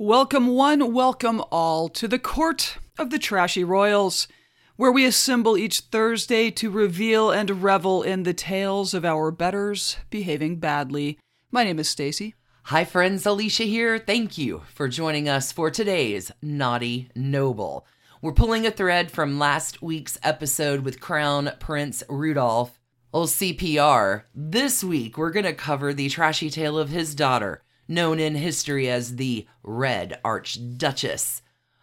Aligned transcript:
Welcome, 0.00 0.46
one, 0.54 0.92
welcome 0.92 1.42
all, 1.50 1.88
to 1.88 2.06
the 2.06 2.20
Court 2.20 2.78
of 3.00 3.10
the 3.10 3.18
Trashy 3.18 3.64
Royals, 3.64 4.28
where 4.76 4.92
we 4.92 5.04
assemble 5.04 5.58
each 5.58 5.80
Thursday 5.80 6.52
to 6.52 6.70
reveal 6.70 7.32
and 7.32 7.64
revel 7.64 8.04
in 8.04 8.22
the 8.22 8.32
tales 8.32 8.94
of 8.94 9.04
our 9.04 9.32
betters 9.32 9.96
behaving 10.08 10.60
badly. 10.60 11.18
My 11.50 11.64
name 11.64 11.80
is 11.80 11.88
Stacy. 11.88 12.36
Hi, 12.66 12.84
friends. 12.84 13.26
Alicia 13.26 13.64
here. 13.64 13.98
Thank 13.98 14.38
you 14.38 14.62
for 14.72 14.86
joining 14.86 15.28
us 15.28 15.50
for 15.50 15.68
today's 15.68 16.30
Naughty 16.40 17.10
Noble. 17.16 17.84
We're 18.22 18.30
pulling 18.30 18.68
a 18.68 18.70
thread 18.70 19.10
from 19.10 19.40
last 19.40 19.82
week's 19.82 20.16
episode 20.22 20.84
with 20.84 21.00
Crown 21.00 21.50
Prince 21.58 22.04
Rudolph, 22.08 22.78
old 23.12 23.30
CPR. 23.30 24.22
This 24.32 24.84
week, 24.84 25.18
we're 25.18 25.32
going 25.32 25.44
to 25.44 25.54
cover 25.54 25.92
the 25.92 26.08
trashy 26.08 26.50
tale 26.50 26.78
of 26.78 26.90
his 26.90 27.16
daughter, 27.16 27.64
known 27.88 28.20
in 28.20 28.34
history 28.34 28.88
as 28.88 29.16
the 29.16 29.46
Red 29.62 30.20
Archduchess, 30.24 31.42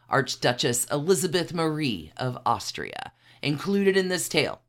Archduchess 0.10 0.86
Elizabeth 0.92 1.54
Marie 1.54 2.12
of 2.16 2.38
Austria. 2.46 3.12
Included 3.42 3.98
in 3.98 4.08
this 4.08 4.30
tale 4.30 4.62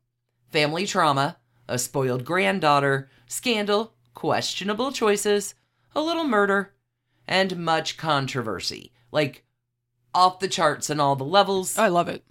family 0.49 0.85
trauma, 0.85 1.37
a 1.67 1.77
spoiled 1.77 2.25
granddaughter, 2.25 3.09
scandal, 3.27 3.93
questionable 4.13 4.91
choices, 4.91 5.55
a 5.95 6.01
little 6.01 6.23
murder, 6.23 6.73
and 7.27 7.57
much 7.57 7.97
controversy. 7.97 8.91
Like 9.11 9.43
off 10.13 10.39
the 10.39 10.47
charts 10.47 10.89
in 10.89 10.99
all 10.99 11.15
the 11.15 11.23
levels. 11.23 11.77
I 11.77 11.87
love 11.87 12.07
it. 12.07 12.23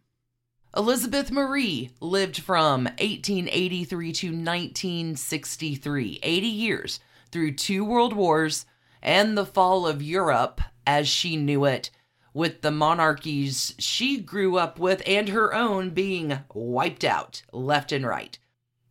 Elizabeth 0.76 1.30
Marie 1.30 1.90
lived 2.00 2.40
from 2.40 2.84
1883 2.84 4.12
to 4.12 4.26
1963, 4.26 6.20
80 6.22 6.46
years, 6.46 7.00
through 7.30 7.52
two 7.54 7.84
world 7.84 8.12
wars 8.12 8.66
and 9.06 9.38
the 9.38 9.46
fall 9.46 9.86
of 9.86 10.02
Europe 10.02 10.60
as 10.86 11.08
she 11.08 11.36
knew 11.36 11.64
it, 11.64 11.90
with 12.34 12.60
the 12.60 12.70
monarchies 12.70 13.74
she 13.78 14.18
grew 14.18 14.58
up 14.58 14.78
with 14.78 15.02
and 15.06 15.30
her 15.30 15.54
own 15.54 15.90
being 15.90 16.40
wiped 16.52 17.04
out 17.04 17.42
left 17.52 17.92
and 17.92 18.06
right. 18.06 18.38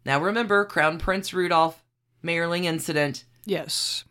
Now 0.05 0.19
remember, 0.19 0.66
Crown 0.66 0.97
Prince 0.97 1.33
Rudolph, 1.33 1.83
Mayerling 2.23 2.63
incident, 2.63 3.25
Yes. 3.45 4.05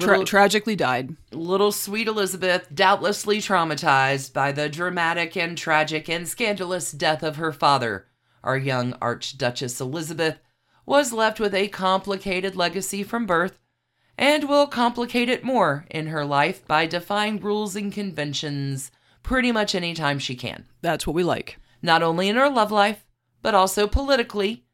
Tra- 0.00 0.24
tragically 0.24 0.74
died. 0.74 1.16
Little 1.32 1.70
sweet 1.70 2.08
Elizabeth, 2.08 2.66
doubtlessly 2.74 3.38
traumatized 3.38 4.32
by 4.32 4.50
the 4.50 4.68
dramatic 4.68 5.36
and 5.36 5.56
tragic 5.56 6.08
and 6.08 6.26
scandalous 6.26 6.90
death 6.92 7.22
of 7.22 7.36
her 7.36 7.52
father, 7.52 8.06
our 8.42 8.56
young 8.56 8.94
Archduchess 8.94 9.80
Elizabeth, 9.80 10.38
was 10.86 11.12
left 11.12 11.38
with 11.38 11.54
a 11.54 11.68
complicated 11.68 12.56
legacy 12.56 13.02
from 13.02 13.26
birth 13.26 13.58
and 14.18 14.48
will 14.48 14.66
complicate 14.66 15.28
it 15.28 15.44
more 15.44 15.86
in 15.90 16.08
her 16.08 16.24
life 16.24 16.66
by 16.66 16.86
defying 16.86 17.40
rules 17.40 17.76
and 17.76 17.92
conventions 17.92 18.90
pretty 19.22 19.52
much 19.52 19.74
any 19.74 19.94
time 19.94 20.18
she 20.18 20.34
can. 20.34 20.66
That's 20.80 21.06
what 21.06 21.14
we 21.14 21.24
like. 21.24 21.58
Not 21.80 22.02
only 22.02 22.28
in 22.28 22.36
her 22.36 22.50
love 22.50 22.70
life, 22.70 23.04
but 23.42 23.54
also 23.54 23.86
politically. 23.86 24.64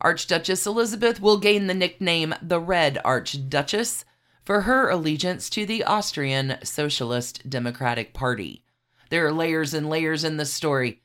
Archduchess 0.00 0.66
Elizabeth 0.66 1.20
will 1.20 1.38
gain 1.38 1.66
the 1.66 1.74
nickname 1.74 2.34
the 2.40 2.60
Red 2.60 2.98
Archduchess 3.04 4.04
for 4.44 4.62
her 4.62 4.88
allegiance 4.88 5.50
to 5.50 5.66
the 5.66 5.84
Austrian 5.84 6.56
Socialist 6.62 7.48
Democratic 7.50 8.14
Party. 8.14 8.62
There 9.10 9.26
are 9.26 9.32
layers 9.32 9.74
and 9.74 9.88
layers 9.88 10.24
in 10.24 10.36
this 10.36 10.52
story. 10.52 11.02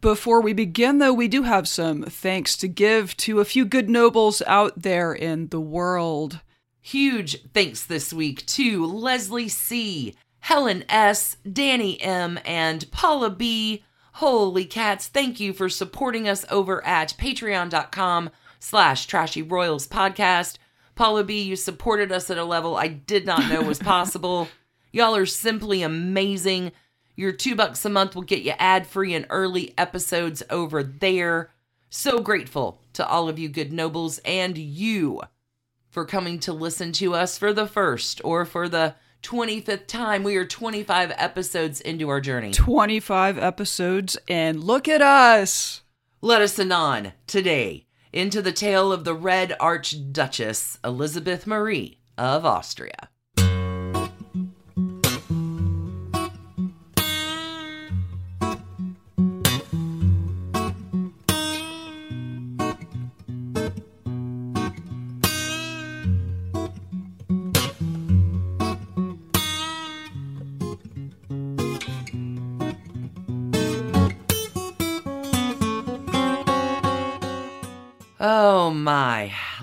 Before 0.00 0.40
we 0.40 0.52
begin, 0.52 0.98
though, 0.98 1.12
we 1.12 1.28
do 1.28 1.42
have 1.42 1.68
some 1.68 2.04
thanks 2.04 2.56
to 2.58 2.68
give 2.68 3.16
to 3.18 3.40
a 3.40 3.44
few 3.44 3.64
good 3.64 3.90
nobles 3.90 4.42
out 4.46 4.82
there 4.82 5.12
in 5.12 5.48
the 5.48 5.60
world. 5.60 6.40
Huge 6.86 7.40
thanks 7.54 7.82
this 7.82 8.12
week 8.12 8.44
to 8.44 8.84
Leslie 8.84 9.48
C., 9.48 10.14
Helen 10.40 10.84
S., 10.90 11.38
Danny 11.50 11.98
M., 11.98 12.38
and 12.44 12.90
Paula 12.90 13.30
B. 13.30 13.82
Holy 14.12 14.66
cats, 14.66 15.08
thank 15.08 15.40
you 15.40 15.54
for 15.54 15.70
supporting 15.70 16.28
us 16.28 16.44
over 16.50 16.84
at 16.84 17.14
patreon.com 17.18 18.28
slash 18.60 19.06
trashy 19.06 19.40
royals 19.40 19.88
podcast. 19.88 20.58
Paula 20.94 21.24
B., 21.24 21.40
you 21.40 21.56
supported 21.56 22.12
us 22.12 22.28
at 22.28 22.36
a 22.36 22.44
level 22.44 22.76
I 22.76 22.88
did 22.88 23.24
not 23.24 23.48
know 23.48 23.62
was 23.62 23.78
possible. 23.82 24.48
Y'all 24.92 25.16
are 25.16 25.24
simply 25.24 25.80
amazing. 25.80 26.70
Your 27.16 27.32
two 27.32 27.54
bucks 27.54 27.82
a 27.86 27.88
month 27.88 28.14
will 28.14 28.22
get 28.22 28.42
you 28.42 28.52
ad 28.58 28.86
free 28.86 29.14
and 29.14 29.24
early 29.30 29.72
episodes 29.78 30.42
over 30.50 30.82
there. 30.82 31.50
So 31.88 32.20
grateful 32.20 32.82
to 32.92 33.08
all 33.08 33.30
of 33.30 33.38
you 33.38 33.48
good 33.48 33.72
nobles 33.72 34.18
and 34.18 34.58
you 34.58 35.22
for 35.94 36.04
coming 36.04 36.40
to 36.40 36.52
listen 36.52 36.90
to 36.90 37.14
us 37.14 37.38
for 37.38 37.52
the 37.52 37.68
first 37.68 38.20
or 38.24 38.44
for 38.44 38.68
the 38.68 38.96
25th 39.22 39.86
time. 39.86 40.24
We 40.24 40.34
are 40.36 40.44
25 40.44 41.12
episodes 41.16 41.80
into 41.80 42.08
our 42.08 42.20
journey. 42.20 42.50
25 42.50 43.38
episodes, 43.38 44.18
and 44.28 44.64
look 44.64 44.88
at 44.88 45.00
us! 45.00 45.82
Let 46.20 46.42
us 46.42 46.58
anon 46.58 47.12
today 47.28 47.86
into 48.12 48.42
the 48.42 48.50
tale 48.50 48.90
of 48.90 49.04
the 49.04 49.14
Red 49.14 49.56
Archduchess 49.60 50.80
Elizabeth 50.84 51.46
Marie 51.46 52.00
of 52.18 52.44
Austria. 52.44 53.08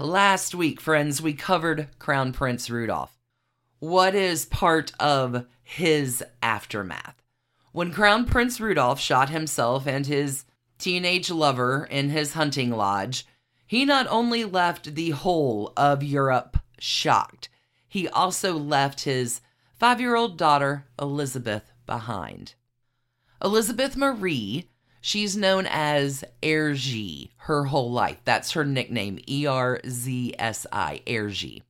Last 0.02 0.56
week, 0.56 0.82
friends, 0.82 1.22
we 1.22 1.34
covered 1.34 1.88
Crown 2.00 2.34
Prince 2.34 2.72
Rudolph. 2.72 3.20
What 3.78 4.16
is 4.16 4.46
part 4.46 4.92
of 5.00 5.46
his 5.62 6.24
aftermath? 6.42 7.22
When 7.72 7.94
Crown 7.94 8.26
Prince 8.26 8.60
Rudolph 8.60 9.00
shot 9.00 9.30
himself 9.30 9.86
and 9.86 10.08
his 10.08 10.46
teenage 10.80 11.30
lover 11.30 11.86
in 11.86 12.10
his 12.10 12.34
hunting 12.34 12.72
lodge, 12.72 13.28
he 13.68 13.86
not 13.86 14.08
only 14.08 14.44
left 14.44 14.96
the 14.96 15.12
whole 15.12 15.72
of 15.78 16.02
Europe 16.02 16.58
shocked, 16.80 17.50
he 17.88 18.08
also 18.08 18.58
left 18.58 19.02
his 19.02 19.40
five 19.76 20.02
year 20.02 20.16
old 20.16 20.36
daughter, 20.36 20.88
Elizabeth, 21.00 21.72
behind. 21.86 22.56
Elizabeth 23.40 23.96
Marie, 23.96 24.68
she's 25.02 25.36
known 25.36 25.68
as 25.70 26.24
Erzsi 26.42 27.30
her 27.38 27.66
whole 27.66 27.92
life. 27.92 28.20
That's 28.24 28.52
her 28.52 28.64
nickname, 28.64 29.20
E 29.28 29.46
R 29.46 29.82
Z 29.88 30.36
S 30.40 30.66
I, 30.72 31.02
Erzsi. 31.06 31.64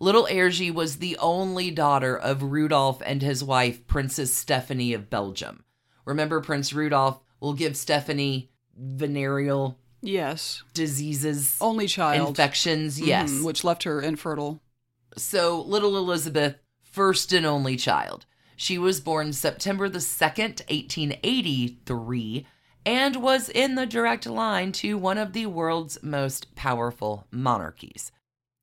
Little 0.00 0.26
Erzsi 0.30 0.72
was 0.72 0.98
the 0.98 1.16
only 1.18 1.70
daughter 1.72 2.16
of 2.16 2.42
Rudolf 2.44 3.02
and 3.04 3.20
his 3.20 3.42
wife, 3.42 3.84
Princess 3.88 4.32
Stephanie 4.32 4.92
of 4.92 5.10
Belgium. 5.10 5.64
Remember, 6.04 6.40
Prince 6.40 6.72
Rudolf 6.72 7.20
will 7.40 7.54
give 7.54 7.76
Stephanie 7.76 8.50
venereal 8.76 9.76
Yes. 10.00 10.62
diseases, 10.72 11.56
Only 11.60 11.88
child. 11.88 12.28
infections. 12.28 13.00
Yes. 13.00 13.30
Mhm, 13.30 13.42
which 13.44 13.64
left 13.64 13.82
her 13.82 14.00
infertile. 14.00 14.60
So, 15.16 15.60
little 15.62 15.96
Elizabeth, 15.96 16.56
first 16.82 17.32
and 17.32 17.44
only 17.44 17.76
child. 17.76 18.24
She 18.56 18.78
was 18.78 19.00
born 19.00 19.32
September 19.32 19.88
the 19.88 20.00
2nd, 20.00 20.62
1883, 20.68 22.46
and 22.84 23.16
was 23.16 23.48
in 23.48 23.74
the 23.74 23.86
direct 23.86 24.26
line 24.26 24.72
to 24.72 24.96
one 24.96 25.18
of 25.18 25.32
the 25.32 25.46
world's 25.46 26.02
most 26.02 26.54
powerful 26.54 27.26
monarchies. 27.30 28.12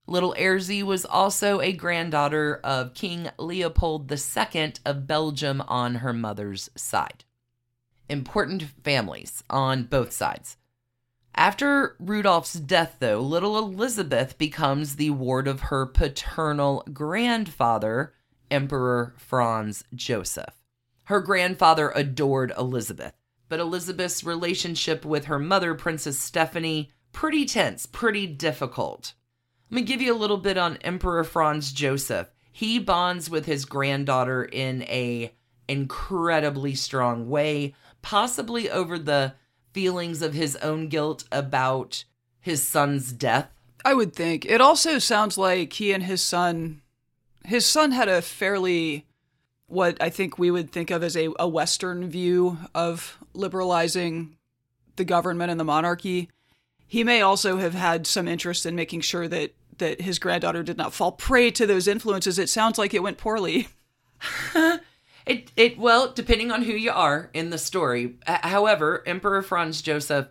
Little 0.08 0.36
Erzsi 0.38 0.84
was 0.84 1.06
also 1.06 1.62
a 1.62 1.72
granddaughter 1.72 2.60
of 2.64 2.94
King 2.94 3.30
Leopold 3.40 4.12
II 4.12 4.74
of 4.86 5.08
Belgium 5.08 5.62
on 5.68 5.96
her 5.96 6.14
mother's 6.14 6.70
side. 6.76 7.24
Important 8.08 8.64
families 8.84 9.44
on 9.50 9.86
both 9.86 10.12
sides. 10.12 10.58
After 11.34 11.96
Rudolph's 12.00 12.54
death, 12.54 12.98
though, 13.00 13.20
little 13.20 13.58
Elizabeth 13.58 14.38
becomes 14.38 14.96
the 14.96 15.10
ward 15.10 15.48
of 15.48 15.62
her 15.62 15.86
paternal 15.86 16.84
grandfather, 16.94 18.14
Emperor 18.50 19.14
Franz 19.18 19.84
Joseph. 19.94 20.54
Her 21.06 21.20
grandfather 21.20 21.92
adored 21.94 22.54
Elizabeth, 22.58 23.14
but 23.50 23.60
Elizabeth's 23.60 24.24
relationship 24.24 25.06
with 25.06 25.26
her 25.26 25.40
mother, 25.40 25.76
Princess 25.76 26.20
Stephanie, 26.20 26.92
pretty 27.12 27.46
tense, 27.46 27.86
pretty 27.86 28.28
difficult. 28.28 29.14
Let 29.70 29.76
me 29.76 29.82
give 29.82 30.02
you 30.02 30.14
a 30.14 30.18
little 30.18 30.38
bit 30.38 30.58
on 30.58 30.78
Emperor 30.78 31.24
Franz 31.24 31.72
Joseph. 31.72 32.30
He 32.52 32.80
bonds 32.80 33.30
with 33.30 33.46
his 33.46 33.66
granddaughter 33.66 34.44
in 34.44 34.84
a 34.84 35.34
incredibly 35.68 36.76
strong 36.76 37.30
way, 37.30 37.74
possibly 38.02 38.70
over 38.70 38.98
the 38.98 39.36
feelings 39.74 40.22
of 40.22 40.34
his 40.34 40.56
own 40.58 40.88
guilt 40.88 41.26
about 41.32 42.06
his 42.40 42.66
son's 42.66 43.12
death. 43.12 43.50
I 43.84 43.94
would 43.94 44.16
think. 44.16 44.46
It 44.46 44.62
also 44.62 45.00
sounds 45.00 45.38
like 45.38 45.74
he 45.74 45.92
and 45.92 46.04
his 46.04 46.22
son 46.22 46.82
his 47.46 47.66
son 47.66 47.92
had 47.92 48.10
a 48.10 48.22
fairly 48.22 49.06
what 49.68 50.02
I 50.02 50.10
think 50.10 50.38
we 50.38 50.52
would 50.52 50.72
think 50.72 50.92
of 50.92 51.04
as 51.04 51.18
a, 51.18 51.30
a 51.40 51.48
Western 51.48 52.10
view 52.10 52.58
of 52.74 53.18
liberalizing 53.34 54.38
the 54.96 55.06
government 55.06 55.52
and 55.52 55.60
the 55.60 55.66
monarchy. 55.66 56.30
He 56.88 57.04
may 57.04 57.22
also 57.22 57.58
have 57.58 57.74
had 57.74 58.06
some 58.06 58.28
interest 58.28 58.66
in 58.66 58.76
making 58.76 59.02
sure 59.02 59.28
that 59.28 59.54
that 59.78 60.00
his 60.00 60.20
granddaughter 60.20 60.64
did 60.64 60.78
not 60.78 60.94
fall 60.94 61.12
prey 61.12 61.52
to 61.52 61.68
those 61.68 61.88
influences. 61.88 62.40
It 62.40 62.50
sounds 62.50 62.78
like 62.78 62.94
it 62.94 63.04
went 63.04 63.18
poorly. 63.18 63.68
it 65.26 65.52
it 65.56 65.78
well, 65.78 66.12
depending 66.14 66.52
on 66.52 66.62
who 66.62 66.74
you 66.74 66.92
are 66.92 67.30
in 67.34 67.50
the 67.50 67.58
story. 67.58 68.18
However, 68.26 69.04
Emperor 69.06 69.42
Franz 69.42 69.82
Joseph 69.82 70.28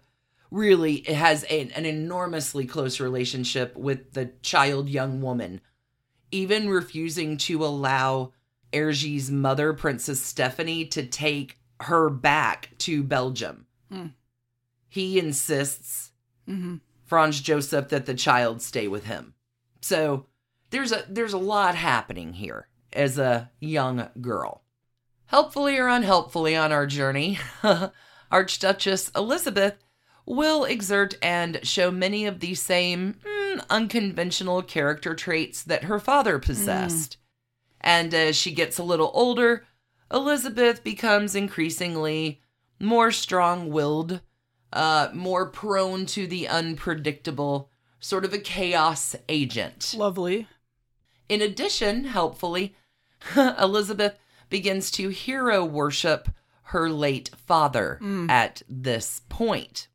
really 0.50 1.00
has 1.02 1.44
a, 1.50 1.68
an 1.72 1.84
enormously 1.84 2.64
close 2.64 3.00
relationship 3.00 3.76
with 3.76 4.12
the 4.12 4.30
child 4.40 4.88
young 4.88 5.20
woman, 5.20 5.60
even 6.30 6.68
refusing 6.68 7.36
to 7.36 7.64
allow 7.64 8.32
Erzsi's 8.74 9.30
mother, 9.30 9.72
Princess 9.72 10.20
Stephanie, 10.20 10.84
to 10.86 11.06
take 11.06 11.58
her 11.80 12.10
back 12.10 12.70
to 12.78 13.02
Belgium. 13.02 13.66
Mm. 13.92 14.12
He 14.88 15.18
insists, 15.18 16.12
mm-hmm. 16.48 16.76
Franz 17.04 17.40
Joseph, 17.40 17.88
that 17.88 18.06
the 18.06 18.14
child 18.14 18.62
stay 18.62 18.88
with 18.88 19.04
him. 19.04 19.34
So 19.80 20.26
there's 20.70 20.92
a 20.92 21.04
there's 21.08 21.32
a 21.32 21.38
lot 21.38 21.74
happening 21.74 22.32
here 22.32 22.68
as 22.92 23.18
a 23.18 23.50
young 23.60 24.08
girl. 24.20 24.62
Helpfully 25.26 25.78
or 25.78 25.88
unhelpfully 25.88 26.54
on 26.56 26.72
our 26.72 26.86
journey, 26.86 27.38
Archduchess 28.30 29.10
Elizabeth 29.14 29.74
will 30.26 30.64
exert 30.64 31.14
and 31.22 31.60
show 31.62 31.90
many 31.90 32.26
of 32.26 32.40
the 32.40 32.54
same 32.54 33.16
mm, 33.24 33.64
unconventional 33.68 34.62
character 34.62 35.14
traits 35.14 35.62
that 35.62 35.84
her 35.84 35.98
father 35.98 36.38
possessed. 36.38 37.12
Mm. 37.12 37.23
And 37.84 38.14
as 38.14 38.34
she 38.34 38.50
gets 38.50 38.78
a 38.78 38.82
little 38.82 39.10
older, 39.12 39.66
Elizabeth 40.10 40.82
becomes 40.82 41.34
increasingly 41.34 42.40
more 42.80 43.12
strong 43.12 43.68
willed, 43.70 44.22
uh, 44.72 45.10
more 45.12 45.46
prone 45.46 46.06
to 46.06 46.26
the 46.26 46.48
unpredictable, 46.48 47.70
sort 48.00 48.24
of 48.24 48.32
a 48.32 48.38
chaos 48.38 49.14
agent. 49.28 49.94
Lovely. 49.96 50.48
In 51.28 51.42
addition, 51.42 52.04
helpfully, 52.04 52.74
Elizabeth 53.36 54.18
begins 54.48 54.90
to 54.92 55.10
hero 55.10 55.62
worship 55.62 56.30
her 56.68 56.88
late 56.88 57.30
father 57.36 57.98
mm. 58.00 58.30
at 58.30 58.62
this 58.66 59.20
point. 59.28 59.88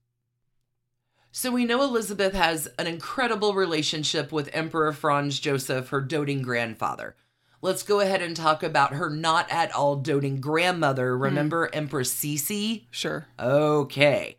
So 1.32 1.52
we 1.52 1.66
know 1.66 1.82
Elizabeth 1.82 2.34
has 2.34 2.68
an 2.78 2.86
incredible 2.86 3.56
relationship 3.56 4.32
with 4.32 4.50
Emperor 4.54 4.94
Franz 4.94 5.40
Joseph, 5.40 5.90
her 5.90 6.02
doting 6.02 6.44
grandfather. 6.44 7.16
Let's 7.62 7.84
go 7.84 8.00
ahead 8.00 8.22
and 8.22 8.36
talk 8.36 8.64
about 8.64 8.94
her 8.94 9.10
not 9.10 9.52
at 9.52 9.74
all 9.74 9.98
doting 9.98 10.40
grandmother. 10.40 11.16
Hmm. 11.16 11.24
Remember 11.24 11.68
mm. 11.68 11.76
Empress 11.76 12.14
Sisi? 12.14 12.86
Sure. 12.92 13.28
Okay. 13.40 14.38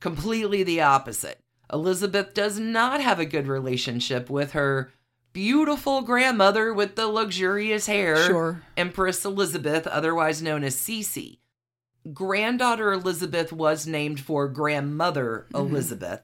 Completely 0.00 0.62
the 0.62 0.80
opposite. 0.80 1.40
Elizabeth 1.72 2.34
does 2.34 2.58
not 2.58 3.00
have 3.00 3.18
a 3.18 3.24
good 3.24 3.46
relationship 3.46 4.28
with 4.28 4.52
her 4.52 4.92
beautiful 5.32 6.02
grandmother 6.02 6.72
with 6.74 6.96
the 6.96 7.06
luxurious 7.06 7.86
hair, 7.86 8.16
sure. 8.16 8.62
Empress 8.76 9.24
Elizabeth, 9.24 9.86
otherwise 9.86 10.42
known 10.42 10.64
as 10.64 10.76
Sisi. 10.76 11.38
Granddaughter 12.12 12.92
Elizabeth 12.92 13.52
was 13.52 13.86
named 13.86 14.20
for 14.20 14.48
grandmother 14.48 15.46
mm-hmm. 15.52 15.56
Elizabeth. 15.56 16.20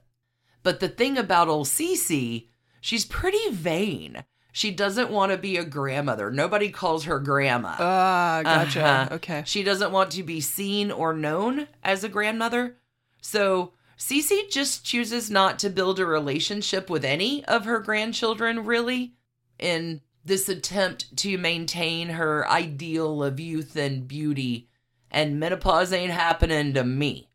But 0.63 0.81
the 0.81 0.89
thing 0.89 1.17
about 1.17 1.49
old 1.49 1.67
Sisi, 1.67 2.49
she's 2.81 3.05
pretty 3.05 3.51
vain. 3.51 4.25
She 4.59 4.73
doesn't 4.73 5.11
want 5.11 5.31
to 5.31 5.39
be 5.39 5.57
a 5.57 5.65
grandmother. 5.65 6.33
Nobody 6.33 6.71
calls 6.71 7.05
her 7.05 7.21
grandma. 7.21 7.77
Ah, 7.79 8.39
uh, 8.39 8.43
gotcha. 8.43 8.85
Uh-huh. 8.85 9.15
Okay. 9.15 9.43
She 9.47 9.63
doesn't 9.63 9.93
want 9.93 10.11
to 10.11 10.25
be 10.25 10.41
seen 10.41 10.91
or 10.91 11.13
known 11.13 11.69
as 11.85 12.03
a 12.03 12.09
grandmother. 12.09 12.75
So 13.23 13.75
Sisi 13.97 14.51
just 14.51 14.85
chooses 14.85 15.31
not 15.31 15.61
to 15.61 15.71
build 15.71 16.01
a 16.01 16.07
relationship 16.07 16.91
with 16.91 17.05
any 17.05 17.45
of 17.45 17.67
her 17.67 17.79
grandchildren, 17.79 18.65
really, 18.65 19.15
in 19.61 20.01
this 20.25 20.49
attempt 20.49 21.17
to 21.19 21.39
maintain 21.39 22.09
her 22.09 22.45
ideal 22.51 23.23
of 23.23 23.39
youth 23.39 23.77
and 23.77 24.09
beauty. 24.09 24.69
And 25.09 25.39
menopause 25.39 25.93
ain't 25.93 26.11
happening 26.11 26.75
to 26.75 26.83
me. 26.83 27.29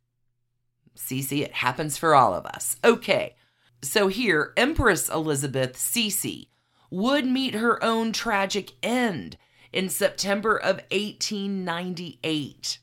Sisi, 0.97 1.41
it 1.41 1.53
happens 1.53 1.97
for 1.97 2.15
all 2.15 2.33
of 2.33 2.45
us. 2.45 2.75
Okay, 2.83 3.37
so 3.81 4.09
here, 4.09 4.51
Empress 4.57 5.07
Elizabeth 5.07 5.77
Sisi 5.77 6.49
would 6.93 7.25
meet 7.25 7.55
her 7.55 7.83
own 7.83 8.13
tragic 8.13 8.73
end 8.83 9.35
in 9.71 9.89
September 9.89 10.55
of 10.55 10.75
1898. 10.91 12.77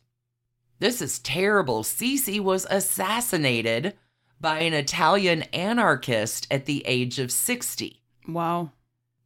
This 0.81 1.01
is 1.01 1.21
terrible. 1.21 1.85
Sisi 1.85 2.41
was 2.41 2.67
assassinated 2.69 3.95
by 4.41 4.59
an 4.63 4.75
Italian 4.75 5.43
anarchist 5.53 6.49
at 6.51 6.67
the 6.67 6.83
age 6.87 7.21
of 7.21 7.31
60. 7.31 8.03
Wow. 8.27 8.73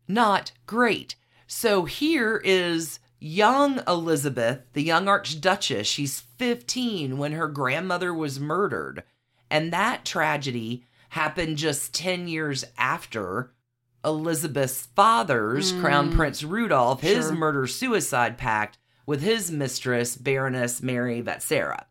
Not 0.06 0.52
great. 0.66 1.16
So 1.46 1.87
here 1.87 2.42
is 2.44 2.98
young 3.19 3.80
Elizabeth, 3.88 4.64
the 4.75 4.82
young 4.82 5.08
Archduchess. 5.08 5.87
She's 5.87 6.20
15 6.20 7.16
when 7.16 7.32
her 7.32 7.48
grandmother 7.48 8.12
was 8.12 8.38
murdered. 8.38 9.02
And 9.50 9.72
that 9.72 10.04
tragedy 10.04 10.84
happened 11.08 11.56
just 11.56 11.94
10 11.94 12.28
years 12.28 12.66
after 12.76 13.53
Elizabeth's 14.04 14.86
father's, 14.94 15.72
mm. 15.72 15.80
Crown 15.80 16.12
Prince 16.12 16.42
Rudolph, 16.42 17.00
his 17.00 17.32
murder 17.32 17.66
suicide 17.66 18.36
pact 18.38 18.78
with 19.06 19.20
his 19.20 19.50
mistress, 19.50 20.16
Baroness 20.16 20.82
Mary 20.82 21.23
Vetsera. 21.23 21.84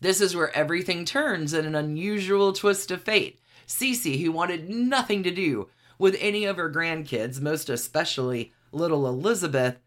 This 0.00 0.20
is 0.20 0.34
where 0.34 0.54
everything 0.56 1.04
turns 1.04 1.52
in 1.52 1.66
an 1.66 1.74
unusual 1.74 2.52
twist 2.52 2.90
of 2.90 3.02
fate. 3.02 3.38
Sisi, 3.66 4.22
who 4.22 4.32
wanted 4.32 4.68
nothing 4.68 5.22
to 5.22 5.30
do 5.30 5.68
with 5.98 6.16
any 6.18 6.44
of 6.44 6.56
her 6.56 6.70
grandkids, 6.70 7.40
most 7.40 7.68
especially 7.68 8.52
little 8.72 9.06
Elizabeth, 9.06 9.78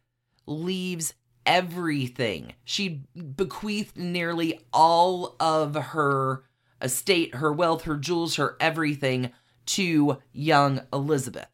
leaves 0.46 1.14
everything. 1.46 2.54
She 2.64 3.02
bequeathed 3.36 3.98
nearly 3.98 4.60
all 4.72 5.36
of 5.40 5.76
her 5.76 6.44
estate, 6.82 7.36
her 7.36 7.52
wealth, 7.52 7.84
her 7.84 7.98
jewels, 7.98 8.36
her 8.36 8.56
everything 8.60 9.32
to 9.66 10.18
young 10.32 10.82
Elizabeth, 10.92 11.48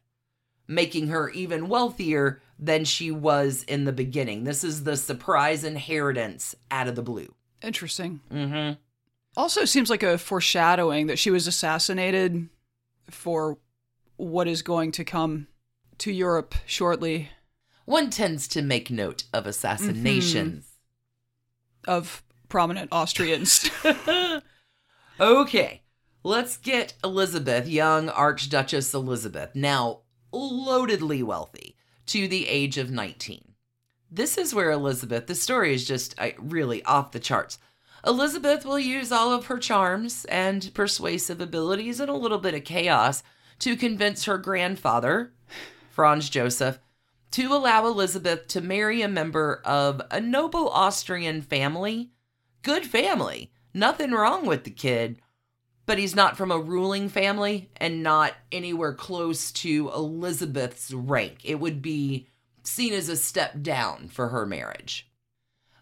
making 0.66 1.08
her 1.08 1.30
even 1.30 1.68
wealthier 1.68 2.40
than 2.58 2.84
she 2.84 3.10
was 3.10 3.62
in 3.64 3.84
the 3.84 3.92
beginning. 3.92 4.44
This 4.44 4.62
is 4.62 4.84
the 4.84 4.96
surprise 4.96 5.64
inheritance 5.64 6.54
out 6.70 6.88
of 6.88 6.94
the 6.94 7.02
blue. 7.02 7.34
Interesting. 7.62 8.20
Mm-hmm. 8.30 8.74
Also, 9.36 9.64
seems 9.64 9.90
like 9.90 10.02
a 10.02 10.18
foreshadowing 10.18 11.06
that 11.06 11.18
she 11.18 11.30
was 11.30 11.46
assassinated 11.46 12.48
for 13.10 13.58
what 14.16 14.48
is 14.48 14.62
going 14.62 14.92
to 14.92 15.04
come 15.04 15.46
to 15.98 16.12
Europe 16.12 16.54
shortly. 16.66 17.30
One 17.84 18.10
tends 18.10 18.48
to 18.48 18.62
make 18.62 18.90
note 18.90 19.24
of 19.32 19.46
assassinations 19.46 20.64
mm-hmm. 21.84 21.90
of 21.90 22.22
prominent 22.48 22.88
Austrians. 22.92 23.70
okay, 25.20 25.82
let's 26.22 26.56
get 26.56 26.94
Elizabeth, 27.02 27.68
young 27.68 28.08
Archduchess 28.08 28.94
Elizabeth, 28.94 29.54
now 29.54 30.00
loadedly 30.32 31.22
wealthy 31.22 31.76
to 32.06 32.28
the 32.28 32.48
age 32.48 32.78
of 32.78 32.90
19. 32.90 33.52
This 34.10 34.36
is 34.36 34.54
where 34.54 34.70
Elizabeth, 34.70 35.26
the 35.26 35.34
story 35.34 35.72
is 35.72 35.86
just 35.86 36.14
uh, 36.18 36.30
really 36.38 36.84
off 36.84 37.12
the 37.12 37.20
charts. 37.20 37.58
Elizabeth 38.06 38.64
will 38.64 38.78
use 38.78 39.12
all 39.12 39.32
of 39.32 39.46
her 39.46 39.58
charms 39.58 40.24
and 40.26 40.72
persuasive 40.74 41.40
abilities 41.40 42.00
and 42.00 42.10
a 42.10 42.14
little 42.14 42.38
bit 42.38 42.54
of 42.54 42.64
chaos 42.64 43.22
to 43.60 43.76
convince 43.76 44.24
her 44.24 44.38
grandfather, 44.38 45.32
Franz 45.90 46.30
Joseph, 46.30 46.78
to 47.32 47.52
allow 47.52 47.86
Elizabeth 47.86 48.48
to 48.48 48.60
marry 48.60 49.02
a 49.02 49.08
member 49.08 49.60
of 49.64 50.00
a 50.10 50.20
noble 50.20 50.68
Austrian 50.70 51.42
family. 51.42 52.10
Good 52.62 52.86
family. 52.86 53.52
Nothing 53.72 54.10
wrong 54.10 54.46
with 54.46 54.64
the 54.64 54.70
kid, 54.70 55.20
but 55.90 55.98
he's 55.98 56.14
not 56.14 56.36
from 56.36 56.52
a 56.52 56.58
ruling 56.60 57.08
family 57.08 57.68
and 57.78 58.00
not 58.00 58.34
anywhere 58.52 58.94
close 58.94 59.50
to 59.50 59.90
Elizabeth's 59.92 60.92
rank. 60.92 61.38
It 61.42 61.58
would 61.58 61.82
be 61.82 62.28
seen 62.62 62.92
as 62.92 63.08
a 63.08 63.16
step 63.16 63.60
down 63.60 64.06
for 64.06 64.28
her 64.28 64.46
marriage. 64.46 65.10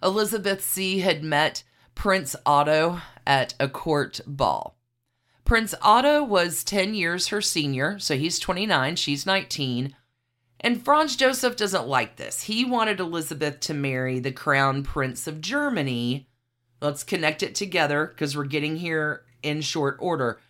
Elizabeth 0.02 0.64
C. 0.64 1.00
had 1.00 1.22
met 1.22 1.62
Prince 1.94 2.34
Otto 2.46 3.02
at 3.26 3.52
a 3.60 3.68
court 3.68 4.22
ball. 4.26 4.78
Prince 5.44 5.74
Otto 5.82 6.24
was 6.24 6.64
10 6.64 6.94
years 6.94 7.26
her 7.26 7.42
senior, 7.42 7.98
so 7.98 8.16
he's 8.16 8.38
29, 8.38 8.96
she's 8.96 9.26
19. 9.26 9.94
And 10.60 10.82
Franz 10.82 11.16
Joseph 11.16 11.54
doesn't 11.54 11.86
like 11.86 12.16
this. 12.16 12.44
He 12.44 12.64
wanted 12.64 12.98
Elizabeth 12.98 13.60
to 13.60 13.74
marry 13.74 14.20
the 14.20 14.32
crown 14.32 14.84
prince 14.84 15.26
of 15.26 15.42
Germany. 15.42 16.30
Let's 16.80 17.04
connect 17.04 17.42
it 17.42 17.54
together 17.54 18.06
because 18.06 18.34
we're 18.34 18.44
getting 18.44 18.78
here 18.78 19.26
in 19.42 19.60
short 19.60 19.96
order. 20.00 20.40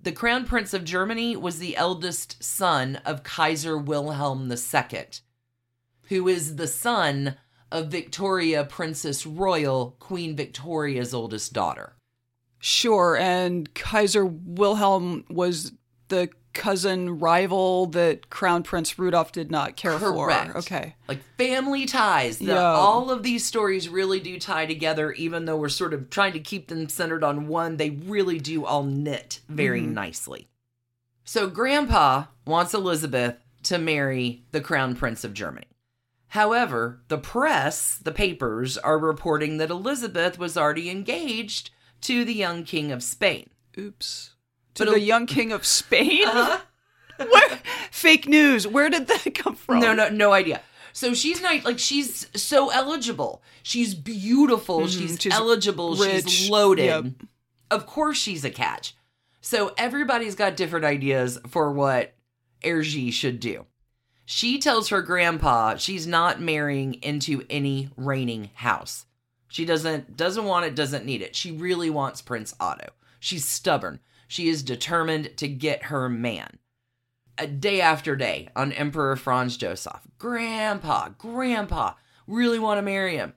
The 0.00 0.12
crown 0.12 0.44
prince 0.44 0.72
of 0.72 0.84
Germany 0.84 1.36
was 1.36 1.58
the 1.58 1.76
eldest 1.76 2.42
son 2.42 2.96
of 3.04 3.24
Kaiser 3.24 3.76
Wilhelm 3.76 4.50
II, 4.50 5.06
who 6.08 6.28
is 6.28 6.56
the 6.56 6.68
son 6.68 7.36
of 7.70 7.88
Victoria, 7.88 8.64
Princess 8.64 9.26
Royal, 9.26 9.96
Queen 9.98 10.36
Victoria's 10.36 11.12
oldest 11.12 11.52
daughter. 11.52 11.96
Sure, 12.60 13.16
and 13.16 13.72
Kaiser 13.74 14.24
Wilhelm 14.24 15.24
was 15.28 15.72
the 16.08 16.30
cousin 16.58 17.18
rival 17.18 17.86
that 17.86 18.28
Crown 18.28 18.62
Prince 18.62 18.98
Rudolph 18.98 19.32
did 19.32 19.50
not 19.50 19.76
care 19.76 19.96
Correct. 19.98 20.52
for. 20.52 20.58
Okay. 20.58 20.94
Like 21.06 21.22
family 21.38 21.86
ties. 21.86 22.38
The, 22.38 22.46
Yeah. 22.46 22.72
All 22.72 23.10
of 23.10 23.22
these 23.22 23.46
stories 23.46 23.88
really 23.88 24.20
do 24.20 24.38
tie 24.38 24.66
together, 24.66 25.12
even 25.12 25.44
though 25.44 25.56
we're 25.56 25.70
sort 25.70 25.94
of 25.94 26.10
trying 26.10 26.32
to 26.32 26.40
keep 26.40 26.68
them 26.68 26.88
centered 26.88 27.24
on 27.24 27.48
one. 27.48 27.76
They 27.76 27.90
really 27.90 28.38
do 28.38 28.64
all 28.66 28.82
knit 28.82 29.40
very 29.48 29.80
mm-hmm. 29.80 29.94
nicely. 29.94 30.48
So, 31.24 31.48
Grandpa 31.48 32.24
wants 32.44 32.74
Elizabeth 32.74 33.36
to 33.64 33.78
marry 33.78 34.44
the 34.50 34.60
Crown 34.60 34.96
Prince 34.96 35.24
of 35.24 35.34
Germany. 35.34 35.66
However, 36.28 37.00
the 37.08 37.18
press, 37.18 37.96
the 37.96 38.12
papers, 38.12 38.76
are 38.76 38.98
reporting 38.98 39.58
that 39.58 39.70
Elizabeth 39.70 40.38
was 40.38 40.56
already 40.56 40.90
engaged 40.90 41.70
to 42.02 42.24
the 42.24 42.34
young 42.34 42.64
King 42.64 42.92
of 42.92 43.02
Spain. 43.02 43.50
Oops. 43.78 44.34
To 44.78 44.84
But 44.84 44.90
the 44.92 44.96
a- 44.96 45.00
young 45.00 45.26
king 45.26 45.52
of 45.52 45.64
Spain? 45.66 46.26
Where, 47.18 47.58
fake 47.90 48.28
news. 48.28 48.66
Where 48.66 48.88
did 48.88 49.08
that 49.08 49.34
come 49.34 49.54
from? 49.56 49.80
No, 49.80 49.92
no, 49.92 50.08
no 50.08 50.32
idea. 50.32 50.60
So 50.92 51.14
she's 51.14 51.40
not 51.42 51.64
like 51.64 51.78
she's 51.78 52.26
so 52.40 52.70
eligible. 52.70 53.42
She's 53.62 53.94
beautiful. 53.94 54.86
She's, 54.88 55.12
Mm-hmm. 55.12 55.16
she's 55.16 55.32
eligible. 55.34 55.94
She's 55.96 56.24
rich. 56.24 56.50
loaded. 56.50 56.84
Yep. 56.86 57.04
Of 57.70 57.86
course, 57.86 58.16
she's 58.18 58.44
a 58.44 58.50
catch. 58.50 58.96
So 59.40 59.72
everybody's 59.78 60.34
got 60.34 60.56
different 60.56 60.84
ideas 60.84 61.38
for 61.48 61.72
what 61.72 62.14
Erzsi 62.64 63.12
should 63.12 63.40
do. 63.40 63.66
She 64.24 64.58
tells 64.58 64.88
her 64.90 65.00
grandpa 65.02 65.76
she's 65.76 66.06
not 66.06 66.40
marrying 66.40 66.94
into 67.02 67.44
any 67.48 67.90
reigning 67.96 68.50
house. 68.54 69.06
She 69.48 69.64
doesn't 69.64 70.16
doesn't 70.16 70.44
want 70.44 70.66
it, 70.66 70.74
doesn't 70.74 71.04
need 71.06 71.22
it. 71.22 71.34
She 71.34 71.50
really 71.52 71.90
wants 71.90 72.20
Prince 72.22 72.54
Otto. 72.60 72.90
She's 73.20 73.44
stubborn. 73.46 74.00
She 74.28 74.48
is 74.48 74.62
determined 74.62 75.36
to 75.38 75.48
get 75.48 75.84
her 75.84 76.08
man 76.08 76.58
day 77.46 77.80
after 77.80 78.16
day 78.16 78.48
on 78.56 78.72
Emperor 78.72 79.16
Franz 79.16 79.56
Joseph. 79.56 80.06
Grandpa, 80.18 81.10
Grandpa, 81.10 81.94
really 82.26 82.58
want 82.58 82.78
to 82.78 82.82
marry 82.82 83.16
him. 83.16 83.34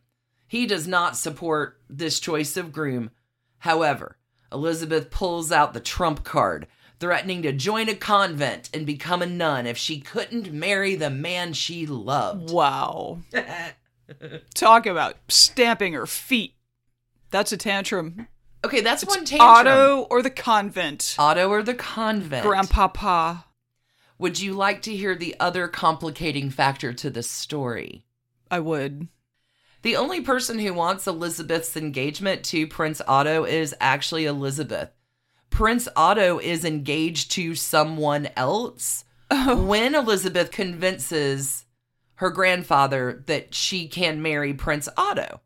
He 0.48 0.66
does 0.66 0.88
not 0.88 1.16
support 1.16 1.80
this 1.90 2.20
choice 2.20 2.58
of 2.58 2.74
groom. 2.74 3.12
However, 3.60 4.18
Elizabeth 4.52 5.12
pulls 5.12 5.52
out 5.52 5.74
the 5.74 5.80
trump 5.80 6.24
card, 6.24 6.68
threatening 7.00 7.42
to 7.44 7.54
join 7.54 7.88
a 7.88 7.96
convent 7.96 8.70
and 8.74 8.86
become 8.86 9.22
a 9.22 9.28
nun 9.28 9.66
if 9.66 9.78
she 9.78 10.00
couldn't 10.00 10.52
marry 10.52 10.96
the 10.96 11.10
man 11.10 11.54
she 11.54 11.86
loved. 11.86 12.52
Wow. 12.52 13.20
Talk 14.54 14.86
about 14.86 15.16
stamping 15.30 15.94
her 15.94 16.06
feet. 16.06 16.56
That's 17.30 17.54
a 17.54 17.58
tantrum. 17.58 18.28
Okay, 18.63 18.82
that's 18.82 19.06
one 19.06 19.25
tantrum. 19.25 19.50
Otto 19.50 20.08
or 20.10 20.22
the 20.22 20.30
convent? 20.30 21.15
Otto 21.18 21.50
or 21.50 21.63
the 21.63 21.74
convent. 21.74 22.46
Grandpapa. 22.46 23.46
Would 24.20 24.39
you 24.39 24.53
like 24.53 24.84
to 24.84 24.96
hear 24.96 25.15
the 25.15 25.36
other 25.39 25.68
complicating 25.68 26.51
factor 26.51 26.94
to 26.94 27.10
this 27.10 27.30
story? 27.30 28.06
I 28.51 28.60
would. 28.60 29.08
The 29.82 29.96
only 29.96 30.22
person 30.22 30.60
who 30.60 30.75
wants 30.75 31.08
Elizabeth's 31.08 31.75
engagement 31.75 32.44
to 32.46 32.68
Prince 32.68 33.01
Otto 33.08 33.46
is 33.46 33.74
actually 33.80 34.25
Elizabeth. 34.25 34.91
Prince 35.50 35.88
Otto 35.96 36.38
is 36.39 36.63
engaged 36.63 37.32
to 37.32 37.56
someone 37.56 38.30
else 38.36 39.06
oh. 39.32 39.63
when 39.63 39.96
Elizabeth 39.96 40.51
convinces 40.51 41.65
her 42.15 42.30
grandfather 42.30 43.24
that 43.25 43.56
she 43.56 43.88
can 43.88 44.22
marry 44.22 44.53
Prince 44.53 44.88
Otto. 44.96 45.41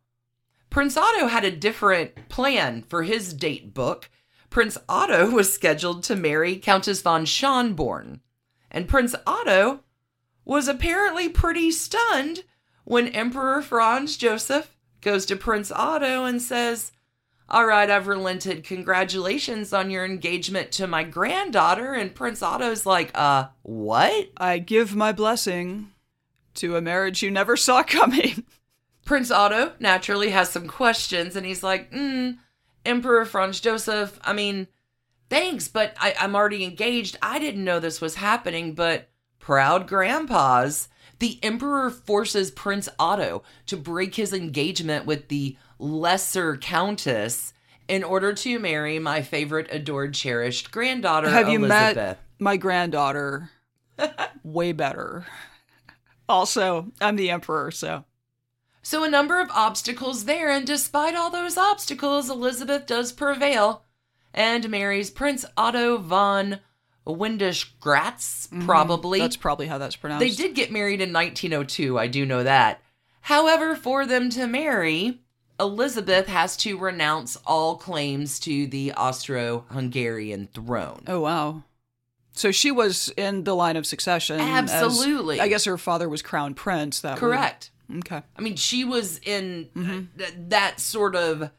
Prince 0.76 0.98
Otto 0.98 1.28
had 1.28 1.46
a 1.46 1.56
different 1.56 2.28
plan 2.28 2.84
for 2.90 3.04
his 3.04 3.34
date 3.34 3.74
book. 3.74 4.10
Prince 4.50 4.78
Otto 4.90 5.30
was 5.32 5.54
scheduled 5.54 6.04
to 6.04 6.18
marry 6.18 6.58
Countess 6.58 7.02
von 7.02 7.24
Schönborn, 7.24 8.20
and 8.70 8.86
Prince 8.86 9.16
Otto 9.26 9.86
was 10.44 10.68
apparently 10.68 11.30
pretty 11.30 11.72
stunned 11.72 12.44
when 12.84 13.08
Emperor 13.08 13.62
Franz 13.62 14.18
Joseph 14.18 14.76
goes 15.00 15.26
to 15.28 15.38
Prince 15.38 15.72
Otto 15.72 16.26
and 16.26 16.42
says, 16.42 16.92
All 17.48 17.66
right, 17.66 17.90
I've 17.90 18.08
relented. 18.08 18.66
Congratulations 18.66 19.72
on 19.72 19.90
your 19.90 20.04
engagement 20.04 20.74
to 20.74 20.88
my 20.88 21.04
granddaughter. 21.06 21.94
And 21.94 22.14
Prince 22.14 22.42
Otto's 22.42 22.86
like, 22.86 23.12
Uh, 23.16 23.48
what? 23.62 24.30
I 24.36 24.58
give 24.58 24.94
my 24.94 25.14
blessing 25.14 25.94
to 26.56 26.76
a 26.76 26.82
marriage 26.82 27.24
you 27.24 27.32
never 27.32 27.56
saw 27.56 27.82
coming. 27.88 28.44
Prince 29.06 29.32
Otto 29.32 29.74
naturally 29.80 30.32
has 30.32 30.50
some 30.50 30.68
questions 30.68 31.36
and 31.36 31.46
he's 31.46 31.64
like, 31.64 31.92
mm, 31.92 32.38
Emperor 32.86 33.24
Franz 33.24 33.60
Joseph, 33.60 34.20
I 34.24 34.34
mean, 34.34 34.68
thanks, 35.30 35.68
but 35.68 35.96
I, 36.00 36.16
I'm 36.20 36.36
already 36.36 36.64
engaged. 36.64 37.18
I 37.22 37.40
didn't 37.40 37.64
know 37.64 37.80
this 37.80 38.02
was 38.02 38.16
happening, 38.16 38.74
but 38.74 39.10
proud 39.40 39.88
grandpas. 39.88 40.90
The 41.20 41.40
Emperor 41.44 41.90
forces 41.92 42.52
Prince 42.52 42.90
Otto 43.00 43.44
to 43.68 43.78
break 43.78 44.16
his 44.16 44.34
engagement 44.34 45.06
with 45.06 45.30
the 45.30 45.56
lesser 45.80 46.58
countess 46.58 47.54
in 47.88 48.04
order 48.04 48.34
to 48.34 48.60
marry 48.60 48.98
my 49.00 49.22
favorite, 49.22 49.68
adored, 49.72 50.14
cherished 50.16 50.72
granddaughter, 50.72 51.30
Have 51.30 51.48
you 51.50 51.60
Elizabeth. 51.60 51.96
met 51.96 52.20
my 52.40 52.58
granddaughter? 52.58 53.52
Way 54.44 54.72
better. 54.72 55.26
Also, 56.28 56.92
I'm 57.00 57.16
the 57.16 57.30
emperor, 57.30 57.70
so. 57.72 58.04
So, 58.86 59.04
a 59.04 59.10
number 59.10 59.42
of 59.42 59.50
obstacles 59.50 60.26
there, 60.26 60.52
and 60.52 60.64
despite 60.64 61.16
all 61.16 61.32
those 61.32 61.58
obstacles, 61.58 62.30
Elizabeth 62.30 62.86
does 62.86 63.12
prevail 63.12 63.82
and 64.32 64.70
marries 64.70 65.10
Prince 65.10 65.44
Otto 65.58 65.98
von 65.98 66.60
Windisch-Graetz, 67.04 68.48
mm-hmm. 68.48 68.68
probably. 68.68 69.22
That's 69.22 69.38
probably 69.38 69.66
how 69.66 69.80
that's 69.80 69.96
pronounced. 69.96 70.20
they 70.20 70.30
did 70.30 70.54
get 70.54 70.72
married 70.72 71.02
in 71.02 71.12
1902, 71.12 71.98
I 71.98 72.06
do 72.06 72.28
know 72.28 72.44
that. 72.44 72.80
However, 73.22 73.76
for 73.76 74.06
them 74.06 74.30
to 74.30 74.46
marry, 74.46 75.20
Elizabeth 75.60 76.28
has 76.28 76.56
to 76.58 76.78
renounce 76.78 77.38
all 77.38 77.78
claims 77.78 78.40
to 78.42 78.68
the 78.68 78.94
Austro 78.94 79.66
Hungarian 79.72 80.48
throne. 80.54 81.06
Oh, 81.08 81.22
wow. 81.22 81.64
So 82.34 82.52
she 82.52 82.70
was 82.70 83.12
in 83.18 83.46
the 83.46 83.56
line 83.56 83.78
of 83.78 83.88
succession. 83.88 84.40
as- 84.40 84.72
Absolutely. 84.72 85.40
I 85.40 85.48
guess 85.48 85.66
her 85.66 85.80
father 85.80 86.08
was 86.08 86.22
crown 86.22 86.54
prince. 86.54 87.00
That 87.00 87.18
Correct. 87.18 87.72
Okay. 88.00 88.22
I 88.38 88.42
mean, 88.42 88.56
she 88.56 88.84
was 88.86 89.20
in 89.20 89.70
uh, 89.76 90.18
th- 90.18 90.34
that 90.50 90.80
sort 90.80 91.16
of 91.16 91.52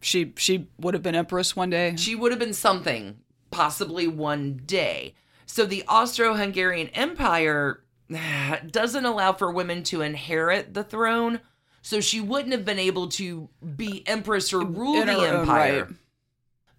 She 0.00 0.32
she 0.36 0.68
would 0.78 0.94
have 0.94 1.02
been 1.02 1.14
empress 1.14 1.54
one 1.56 1.70
day. 1.70 1.94
she 1.96 2.14
would 2.14 2.32
have 2.32 2.38
been 2.38 2.52
something, 2.54 3.18
possibly 3.50 4.06
one 4.06 4.60
day. 4.64 5.14
So 5.46 5.64
the 5.66 5.84
Austro 5.88 6.34
Hungarian 6.34 6.88
Empire 6.88 7.82
doesn't 8.70 9.04
allow 9.04 9.32
for 9.32 9.50
women 9.50 9.82
to 9.84 10.00
inherit 10.02 10.74
the 10.74 10.84
throne. 10.84 11.40
So 11.82 12.00
she 12.00 12.20
wouldn't 12.20 12.52
have 12.52 12.64
been 12.64 12.78
able 12.78 13.08
to 13.10 13.50
be 13.76 14.02
empress 14.06 14.52
or 14.54 14.64
rule 14.64 15.00
In 15.02 15.06
the 15.06 15.12
empire. 15.20 15.84
right. 15.84 15.94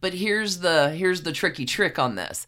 But 0.02 0.14
here's 0.16 0.60
the 0.60 0.90
here's 0.92 1.22
the 1.22 1.32
tricky 1.32 1.66
trick 1.66 1.98
on 2.00 2.16
this. 2.16 2.48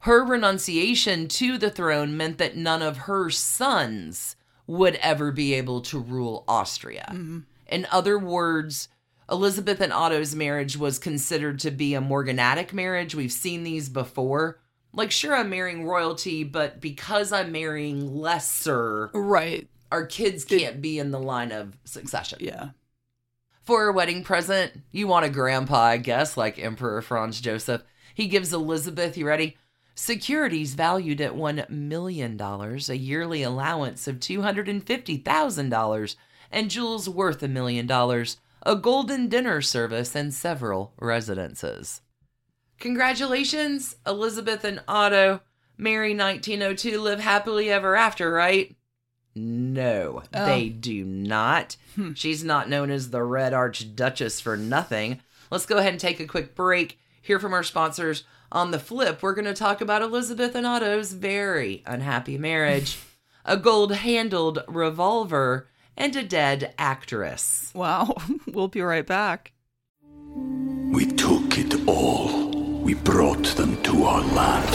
Her 0.00 0.24
renunciation 0.24 1.28
to 1.28 1.58
the 1.58 1.70
throne 1.70 2.16
meant 2.16 2.38
that 2.38 2.56
none 2.56 2.82
of 2.82 2.96
her 2.98 3.30
sons 3.30 4.36
would 4.66 4.94
ever 4.96 5.32
be 5.32 5.54
able 5.54 5.80
to 5.82 5.98
rule 5.98 6.44
Austria. 6.48 7.08
Mm-hmm. 7.10 7.40
In 7.68 7.86
other 7.90 8.18
words, 8.18 8.88
Elizabeth 9.30 9.80
and 9.80 9.92
Otto's 9.92 10.34
marriage 10.34 10.76
was 10.76 10.98
considered 10.98 11.58
to 11.60 11.70
be 11.70 11.94
a 11.94 12.00
morganatic 12.00 12.72
marriage. 12.72 13.14
We've 13.14 13.32
seen 13.32 13.64
these 13.64 13.88
before. 13.88 14.60
Like, 14.92 15.10
sure, 15.10 15.34
I'm 15.34 15.48
marrying 15.48 15.84
royalty, 15.84 16.44
but 16.44 16.80
because 16.80 17.32
I'm 17.32 17.50
marrying 17.50 18.14
lesser, 18.14 19.10
Right. 19.14 19.68
our 19.90 20.04
kids 20.04 20.44
can't 20.44 20.82
be 20.82 20.98
in 20.98 21.10
the 21.12 21.18
line 21.18 21.50
of 21.50 21.76
succession. 21.84 22.38
Yeah. 22.42 22.70
For 23.62 23.86
a 23.86 23.92
wedding 23.92 24.22
present, 24.22 24.82
you 24.90 25.06
want 25.06 25.24
a 25.24 25.30
grandpa, 25.30 25.80
I 25.80 25.96
guess, 25.96 26.36
like 26.36 26.58
Emperor 26.58 27.00
Franz 27.00 27.40
Joseph. 27.40 27.82
He 28.14 28.26
gives 28.26 28.52
Elizabeth, 28.52 29.16
you 29.16 29.26
ready? 29.26 29.56
Securities 29.94 30.74
valued 30.74 31.20
at 31.20 31.32
$1 31.34 31.68
million, 31.70 32.40
a 32.40 32.94
yearly 32.94 33.42
allowance 33.42 34.08
of 34.08 34.18
$250,000, 34.20 36.16
and 36.50 36.70
jewels 36.70 37.08
worth 37.08 37.42
a 37.42 37.48
million 37.48 37.86
dollars, 37.86 38.38
a 38.64 38.74
golden 38.76 39.28
dinner 39.28 39.60
service, 39.60 40.14
and 40.14 40.32
several 40.32 40.92
residences. 40.98 42.00
Congratulations, 42.78 43.96
Elizabeth 44.06 44.64
and 44.64 44.82
Otto. 44.88 45.40
Marry 45.78 46.14
1902, 46.16 47.00
live 47.00 47.20
happily 47.20 47.70
ever 47.70 47.96
after, 47.96 48.30
right? 48.32 48.74
No, 49.34 50.22
Oh. 50.34 50.46
they 50.46 50.68
do 50.68 51.04
not. 51.04 51.76
Hmm. 51.94 52.14
She's 52.14 52.42
not 52.42 52.70
known 52.70 52.90
as 52.90 53.10
the 53.10 53.22
Red 53.22 53.52
Archduchess 53.52 54.40
for 54.40 54.56
nothing. 54.56 55.20
Let's 55.50 55.66
go 55.66 55.76
ahead 55.76 55.92
and 55.92 56.00
take 56.00 56.20
a 56.20 56.26
quick 56.26 56.54
break, 56.54 56.98
hear 57.20 57.38
from 57.38 57.52
our 57.52 57.62
sponsors. 57.62 58.24
On 58.52 58.70
the 58.70 58.78
flip, 58.78 59.22
we're 59.22 59.32
going 59.32 59.46
to 59.46 59.54
talk 59.54 59.80
about 59.80 60.02
Elizabeth 60.02 60.54
and 60.54 60.66
Otto's 60.66 61.14
very 61.14 61.82
unhappy 61.86 62.36
marriage, 62.36 62.98
a 63.46 63.56
gold 63.56 63.94
handled 63.94 64.62
revolver, 64.68 65.68
and 65.96 66.14
a 66.14 66.22
dead 66.22 66.74
actress. 66.78 67.70
Wow. 67.74 68.14
we'll 68.46 68.68
be 68.68 68.82
right 68.82 69.06
back. 69.06 69.52
We 70.34 71.06
took 71.06 71.56
it 71.56 71.88
all. 71.88 72.50
We 72.82 72.92
brought 72.92 73.46
them 73.56 73.82
to 73.84 74.04
our 74.04 74.20
land. 74.20 74.68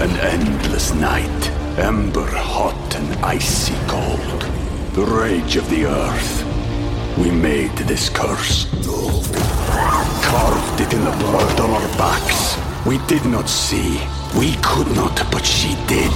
An 0.00 0.16
endless 0.20 0.94
night, 0.94 1.50
ember 1.80 2.30
hot 2.30 2.94
and 2.94 3.24
icy 3.24 3.74
cold. 3.88 4.42
The 4.92 5.04
rage 5.04 5.56
of 5.56 5.68
the 5.68 5.86
earth. 5.86 6.51
We 7.18 7.30
made 7.30 7.72
this 7.76 8.08
curse. 8.08 8.66
Carved 10.24 10.80
it 10.80 10.92
in 10.92 11.04
the 11.04 11.10
blood 11.18 11.60
on 11.60 11.70
our 11.70 11.88
backs. 11.98 12.56
We 12.86 12.98
did 13.06 13.24
not 13.26 13.48
see. 13.48 14.00
We 14.38 14.56
could 14.62 14.88
not, 14.96 15.20
but 15.30 15.44
she 15.44 15.74
did. 15.86 16.12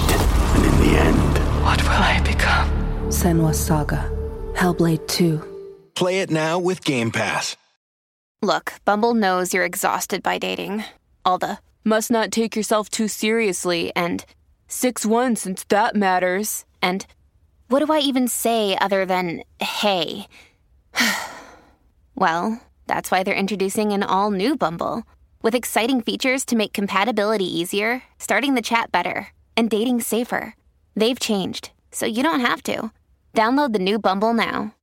And 0.55 0.65
in 0.65 0.77
the 0.85 0.99
end, 0.99 1.39
What 1.63 1.83
will 1.83 1.91
I 1.91 2.21
become? 2.25 2.69
Senua's 3.11 3.59
Saga. 3.59 4.11
Hellblade 4.55 5.07
2. 5.09 5.43
Play 5.95 6.21
it 6.21 6.31
now 6.31 6.59
with 6.59 6.85
Game 6.85 7.11
Pass. 7.11 7.57
Look, 8.43 8.75
Bumble 8.85 9.15
knows 9.15 9.53
you're 9.53 9.65
exhausted 9.65 10.23
by 10.23 10.39
dating. 10.39 10.85
All 11.25 11.39
the 11.39 11.59
must 11.85 12.11
not 12.11 12.31
take 12.31 12.55
yourself 12.57 12.89
too 12.89 13.09
seriously 13.09 13.93
and 13.97 14.25
6 14.69 15.05
1 15.07 15.37
since 15.37 15.65
that 15.65 15.95
matters. 15.97 16.65
And 16.83 17.07
what 17.69 17.85
do 17.85 17.93
I 17.93 17.99
even 17.99 18.29
say 18.29 18.77
other 18.81 19.05
than 19.07 19.43
hey? 19.61 20.27
well, 22.15 22.61
that's 22.87 23.11
why 23.11 23.23
they're 23.23 23.35
introducing 23.35 23.93
an 23.93 24.03
all 24.03 24.31
new 24.31 24.57
Bumble 24.57 25.05
with 25.43 25.55
exciting 25.55 26.01
features 26.01 26.45
to 26.47 26.57
make 26.57 26.73
compatibility 26.73 27.45
easier, 27.45 28.03
starting 28.19 28.55
the 28.55 28.63
chat 28.63 28.91
better, 28.91 29.29
and 29.57 29.71
dating 29.71 30.01
safer. 30.01 30.55
They've 30.95 31.19
changed, 31.19 31.71
so 31.91 32.07
you 32.07 32.23
don't 32.23 32.41
have 32.41 32.63
to. 32.65 32.91
Download 33.35 33.73
the 33.73 33.79
new 33.79 33.99
Bumble 33.99 34.35
now. 34.35 34.75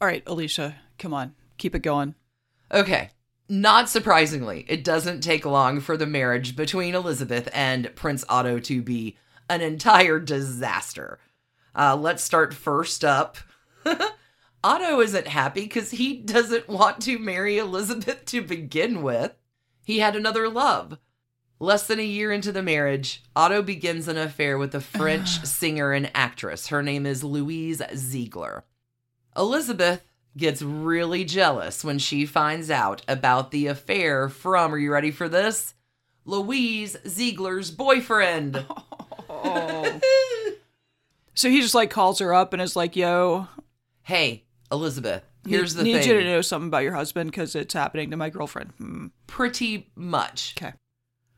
All 0.00 0.08
right, 0.08 0.22
Alicia, 0.26 0.76
come 0.98 1.12
on. 1.12 1.34
Keep 1.58 1.74
it 1.74 1.82
going. 1.82 2.14
Okay. 2.72 3.10
Not 3.48 3.90
surprisingly, 3.90 4.64
it 4.68 4.84
doesn't 4.84 5.22
take 5.22 5.44
long 5.44 5.80
for 5.80 5.96
the 5.96 6.06
marriage 6.06 6.54
between 6.54 6.94
Elizabeth 6.94 7.48
and 7.52 7.94
Prince 7.96 8.24
Otto 8.28 8.60
to 8.60 8.80
be 8.80 9.16
an 9.48 9.60
entire 9.60 10.20
disaster. 10.20 11.18
Uh, 11.74 11.96
let's 11.96 12.22
start 12.22 12.54
first 12.54 13.04
up. 13.04 13.38
Otto 14.62 15.00
isn't 15.00 15.28
happy 15.28 15.62
because 15.62 15.90
he 15.92 16.16
doesn't 16.18 16.68
want 16.68 17.00
to 17.02 17.18
marry 17.18 17.58
Elizabeth 17.58 18.24
to 18.26 18.42
begin 18.42 19.02
with. 19.02 19.32
He 19.84 20.00
had 20.00 20.14
another 20.14 20.48
love. 20.48 20.98
Less 21.58 21.86
than 21.86 21.98
a 21.98 22.04
year 22.04 22.32
into 22.32 22.52
the 22.52 22.62
marriage, 22.62 23.22
Otto 23.34 23.62
begins 23.62 24.08
an 24.08 24.16
affair 24.16 24.58
with 24.58 24.74
a 24.74 24.80
French 24.80 25.40
singer 25.44 25.92
and 25.92 26.10
actress. 26.14 26.68
Her 26.68 26.82
name 26.82 27.06
is 27.06 27.24
Louise 27.24 27.82
Ziegler. 27.94 28.64
Elizabeth 29.36 30.02
gets 30.36 30.62
really 30.62 31.24
jealous 31.24 31.84
when 31.84 31.98
she 31.98 32.24
finds 32.26 32.70
out 32.70 33.02
about 33.08 33.50
the 33.50 33.66
affair 33.66 34.28
from, 34.28 34.74
are 34.74 34.78
you 34.78 34.92
ready 34.92 35.10
for 35.10 35.28
this? 35.28 35.74
Louise 36.24 36.96
Ziegler's 37.06 37.70
boyfriend. 37.70 38.64
So 41.40 41.48
he 41.48 41.62
just 41.62 41.74
like 41.74 41.88
calls 41.88 42.18
her 42.18 42.34
up 42.34 42.52
and 42.52 42.60
is 42.60 42.76
like, 42.76 42.96
yo, 42.96 43.48
hey, 44.02 44.44
Elizabeth, 44.72 45.24
here's 45.46 45.74
the 45.74 45.82
need 45.82 46.02
thing. 46.02 46.08
you 46.08 46.20
to 46.20 46.24
know 46.24 46.40
something 46.42 46.68
about 46.68 46.84
your 46.84 46.94
husband 46.94 47.30
because 47.30 47.54
it's 47.54 47.74
happening 47.74 48.10
to 48.10 48.16
my 48.16 48.30
girlfriend. 48.30 48.72
Hmm. 48.78 49.06
Pretty 49.26 49.90
much. 49.96 50.54
Okay. 50.56 50.74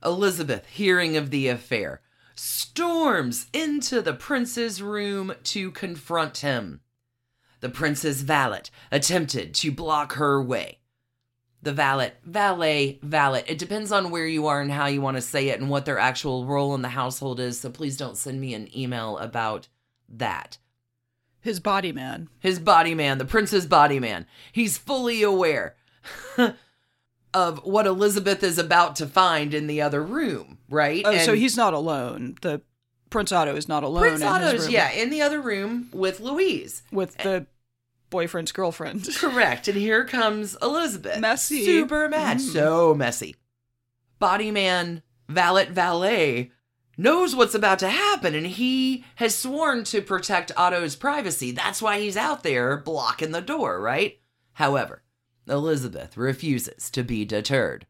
Elizabeth, 0.04 0.66
hearing 0.66 1.16
of 1.16 1.30
the 1.30 1.48
affair, 1.48 2.02
storms 2.34 3.46
into 3.52 4.02
the 4.02 4.14
prince's 4.14 4.82
room 4.82 5.32
to 5.44 5.70
confront 5.70 6.38
him. 6.38 6.80
The 7.60 7.68
prince's 7.68 8.22
valet 8.22 8.62
attempted 8.90 9.54
to 9.54 9.70
block 9.70 10.14
her 10.14 10.42
way. 10.42 10.80
The 11.62 11.72
valet, 11.72 12.14
valet, 12.24 12.98
valet. 13.02 13.44
It 13.46 13.58
depends 13.58 13.92
on 13.92 14.10
where 14.10 14.26
you 14.26 14.48
are 14.48 14.60
and 14.60 14.72
how 14.72 14.86
you 14.86 15.00
want 15.00 15.16
to 15.16 15.20
say 15.20 15.48
it 15.48 15.60
and 15.60 15.70
what 15.70 15.84
their 15.84 15.98
actual 15.98 16.44
role 16.44 16.74
in 16.74 16.82
the 16.82 16.88
household 16.88 17.38
is, 17.38 17.60
so 17.60 17.70
please 17.70 17.96
don't 17.96 18.16
send 18.16 18.40
me 18.40 18.52
an 18.54 18.76
email 18.76 19.16
about 19.18 19.68
that. 20.08 20.58
His 21.42 21.60
body 21.60 21.92
man. 21.92 22.28
His 22.38 22.58
body 22.58 22.94
man, 22.94 23.18
the 23.18 23.24
prince's 23.24 23.66
body 23.66 23.98
man. 23.98 24.26
He's 24.52 24.78
fully 24.78 25.22
aware 25.22 25.74
of 27.34 27.64
what 27.64 27.86
Elizabeth 27.86 28.42
is 28.42 28.58
about 28.58 28.96
to 28.96 29.06
find 29.06 29.52
in 29.52 29.66
the 29.66 29.82
other 29.82 30.02
room, 30.02 30.58
right? 30.68 31.02
Oh, 31.04 31.18
so 31.18 31.34
he's 31.34 31.56
not 31.56 31.74
alone. 31.74 32.36
The 32.42 32.62
Prince 33.10 33.32
Otto 33.32 33.54
is 33.56 33.68
not 33.68 33.82
alone. 33.82 34.02
Prince 34.02 34.22
in 34.22 34.26
his 34.26 34.32
Otto's, 34.32 34.68
yeah, 34.70 34.90
in 34.90 35.10
the 35.10 35.20
other 35.20 35.40
room 35.40 35.88
with 35.92 36.20
Louise. 36.20 36.82
with 36.90 37.16
the 37.18 37.46
boyfriend's 38.08 38.52
girlfriend. 38.52 39.06
Correct. 39.16 39.68
And 39.68 39.76
here 39.76 40.04
comes 40.04 40.56
Elizabeth. 40.62 41.20
Messy. 41.20 41.64
Super 41.64 42.08
mad. 42.08 42.38
Mm. 42.38 42.40
So 42.40 42.94
messy. 42.94 43.36
Body 44.18 44.50
man, 44.50 45.02
valet, 45.28 45.66
valet 45.66 46.52
knows 46.96 47.34
what's 47.34 47.54
about 47.54 47.78
to 47.80 47.88
happen 47.88 48.34
and 48.34 48.46
he 48.46 49.04
has 49.16 49.34
sworn 49.34 49.84
to 49.84 50.02
protect 50.02 50.52
Otto's 50.56 50.96
privacy. 50.96 51.50
That's 51.50 51.82
why 51.82 52.00
he's 52.00 52.16
out 52.16 52.42
there 52.42 52.76
blocking 52.76 53.32
the 53.32 53.40
door, 53.40 53.80
right? 53.80 54.18
However, 54.54 55.02
Elizabeth 55.48 56.16
refuses 56.16 56.90
to 56.90 57.02
be 57.02 57.24
deterred. 57.24 57.86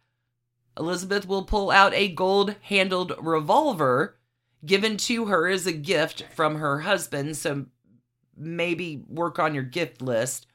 Elizabeth 0.79 1.27
will 1.27 1.45
pull 1.45 1.71
out 1.71 1.93
a 1.95 2.09
gold 2.09 2.57
handled 2.63 3.13
revolver 3.19 4.19
given 4.65 4.97
to 4.97 5.27
her 5.27 5.49
as 5.49 5.67
a 5.67 5.73
gift 5.73 6.25
from 6.35 6.57
her 6.57 6.81
husband, 6.81 7.37
so 7.37 7.67
maybe 8.37 9.05
work 9.09 9.39
on 9.39 9.55
your 9.55 9.65
gift 9.65 10.01
list. 10.01 10.47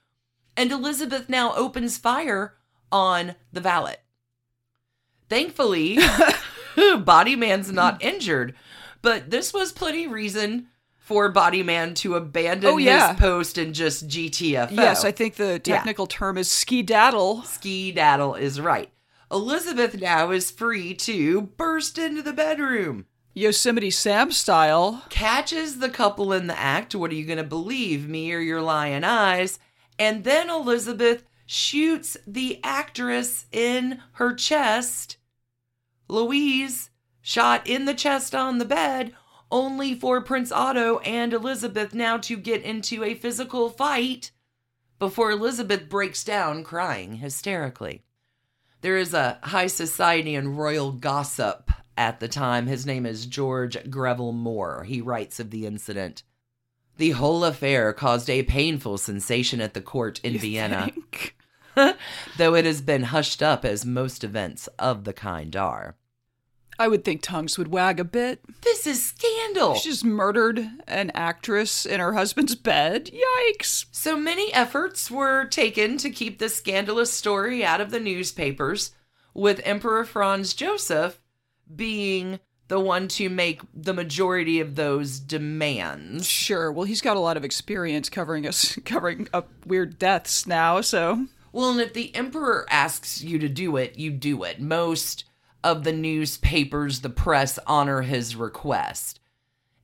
And 0.56 0.72
Elizabeth 0.72 1.30
now 1.30 1.54
opens 1.56 1.98
fire 1.98 2.56
on 2.92 3.36
the 3.52 3.62
valet. 3.62 3.98
Thankfully, 5.30 6.00
Body 7.04 7.36
Man's 7.36 7.72
not 7.72 8.02
injured, 8.04 8.56
but 9.02 9.30
this 9.30 9.54
was 9.54 9.72
plenty 9.72 10.08
reason 10.08 10.68
for 10.98 11.30
Body 11.30 11.64
Man 11.64 11.94
to 11.96 12.16
abandon 12.16 12.70
Oh, 12.70 12.78
yeah. 12.78 13.12
his 13.12 13.20
post 13.20 13.58
and 13.58 13.74
just 13.74 14.08
GTFO. 14.08 14.72
Yes, 14.72 15.06
I 15.06 15.12
think 15.12 15.36
the 15.36 15.60
technical 15.60 16.06
term 16.08 16.38
is 16.38 16.52
ski 16.52 16.84
daddle. 16.84 17.44
Ski 17.44 17.92
daddle 17.92 18.36
is 18.36 18.60
right. 18.60 18.90
Elizabeth 19.32 20.00
now 20.00 20.32
is 20.32 20.52
free 20.52 20.94
to 20.94 21.42
burst 21.42 21.98
into 21.98 22.22
the 22.22 22.34
bedroom. 22.34 23.06
Yosemite 23.34 23.92
Sam 23.92 24.32
style. 24.32 25.04
catches 25.10 25.80
the 25.80 25.90
couple 25.90 26.34
in 26.34 26.48
the 26.48 26.58
act. 26.58 26.96
What 26.96 27.12
are 27.12 27.16
you 27.16 27.26
going 27.26 27.38
to 27.38 27.44
believe, 27.44 28.08
me 28.10 28.34
or 28.34 28.40
your 28.40 28.62
lying 28.62 29.04
eyes? 29.04 29.60
And 30.00 30.24
then 30.24 30.50
Elizabeth 30.50 31.24
shoots 31.46 32.18
the 32.26 32.60
actress 32.64 33.46
in 33.52 34.00
her 34.14 34.34
chest. 34.34 35.18
Louise 36.08 36.90
shot 37.22 37.68
in 37.68 37.86
the 37.86 37.94
chest 37.94 38.34
on 38.34 38.58
the 38.58 38.66
bed, 38.66 39.14
only 39.52 39.94
for 39.94 40.22
Prince 40.22 40.52
Otto 40.52 41.00
and 41.00 41.34
Elizabeth 41.34 41.94
now 41.94 42.18
to 42.18 42.38
get 42.38 42.64
into 42.64 43.04
a 43.04 43.16
physical 43.16 43.70
fight 43.70 44.32
before 45.00 45.32
Elizabeth 45.32 45.90
breaks 45.90 46.24
down 46.24 46.64
crying 46.64 47.16
hysterically. 47.16 48.04
There 48.82 48.98
is 48.98 49.14
a 49.14 49.40
high 49.44 49.68
society 49.68 50.36
and 50.36 50.58
royal 50.58 50.92
gossip 50.92 51.72
at 51.98 52.20
the 52.20 52.28
time. 52.28 52.68
His 52.68 52.86
name 52.86 53.06
is 53.06 53.26
George 53.26 53.78
Greville 53.90 54.34
Moore. 54.34 54.84
He 54.84 55.02
writes 55.02 55.40
of 55.40 55.50
the 55.50 55.66
incident. 55.66 56.24
The 56.98 57.12
whole 57.12 57.44
affair 57.44 57.94
caused 57.94 58.30
a 58.30 58.44
painful 58.44 58.98
sensation 58.98 59.62
at 59.62 59.74
the 59.74 59.82
court 59.82 60.20
in 60.24 60.38
Vienna, 60.38 60.92
Think. 60.94 61.37
though 62.38 62.56
it 62.56 62.66
has 62.66 62.82
been 62.82 63.04
hushed 63.04 63.42
up 63.42 63.66
as 63.66 63.86
most 63.86 64.24
events 64.24 64.68
of 64.80 65.04
the 65.04 65.14
kind 65.14 65.56
are. 65.56 65.96
I 66.80 66.88
would 66.88 67.04
think 67.04 67.22
tongues 67.22 67.58
would 67.58 67.70
wag 67.70 68.00
a 68.00 68.04
bit. 68.04 68.42
This 68.62 68.86
is 68.86 69.04
scandal. 69.04 69.76
She 69.76 69.90
just 69.90 70.06
murdered 70.06 70.70
an 70.88 71.12
actress 71.16 71.86
in 71.86 72.00
her 72.00 72.14
husband's 72.14 72.54
bed. 72.56 73.10
Yikes. 73.12 73.86
So 73.92 74.16
many 74.16 74.54
efforts 74.54 75.10
were 75.10 75.46
taken 75.46 75.98
to 75.98 76.12
keep 76.12 76.38
this 76.38 76.56
scandalous 76.56 77.12
story 77.12 77.66
out 77.66 77.82
of 77.82 77.90
the 77.90 78.00
newspapers, 78.00 78.92
with 79.34 79.62
Emperor 79.64 80.04
Franz 80.04 80.54
Joseph 80.54 81.20
being 81.74 82.40
the 82.68 82.80
one 82.80 83.08
to 83.08 83.30
make 83.30 83.62
the 83.74 83.94
majority 83.94 84.60
of 84.60 84.76
those 84.76 85.20
demands. 85.20 86.28
Sure. 86.28 86.72
Well, 86.72 86.86
he's 86.86 87.02
got 87.02 87.18
a 87.18 87.22
lot 87.22 87.38
of 87.38 87.46
experience 87.46 88.10
covering 88.10 88.46
us 88.46 88.78
covering 88.86 89.28
up 89.34 89.50
weird 89.66 89.98
deaths 89.98 90.46
now, 90.46 90.82
so 90.82 91.28
Well, 91.58 91.72
and 91.72 91.82
if 91.82 91.94
the 91.94 92.16
emperor 92.16 92.68
asks 92.70 93.24
you 93.24 93.40
to 93.40 93.50
do 93.50 93.78
it, 93.78 93.98
you 93.98 94.12
do 94.12 94.44
it. 94.44 94.62
Most 94.62 95.24
of 95.64 95.84
the 95.84 95.92
newspapers, 95.92 97.00
the 97.00 97.10
press 97.10 97.58
honor 97.66 98.04
his 98.04 98.36
request. 98.36 99.20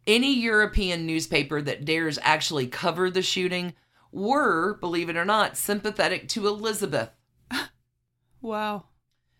Any 0.05 0.39
European 0.39 1.07
newspaper 1.07 1.63
that 1.63 1.83
dares 1.83 2.19
actually 2.21 2.67
cover 2.67 3.09
the 3.09 3.23
shooting 3.23 3.73
were, 4.11 4.75
believe 4.75 5.09
it 5.09 5.17
or 5.17 5.25
not, 5.25 5.57
sympathetic 5.57 6.27
to 6.27 6.45
Elizabeth. 6.45 7.09
wow. 8.43 8.83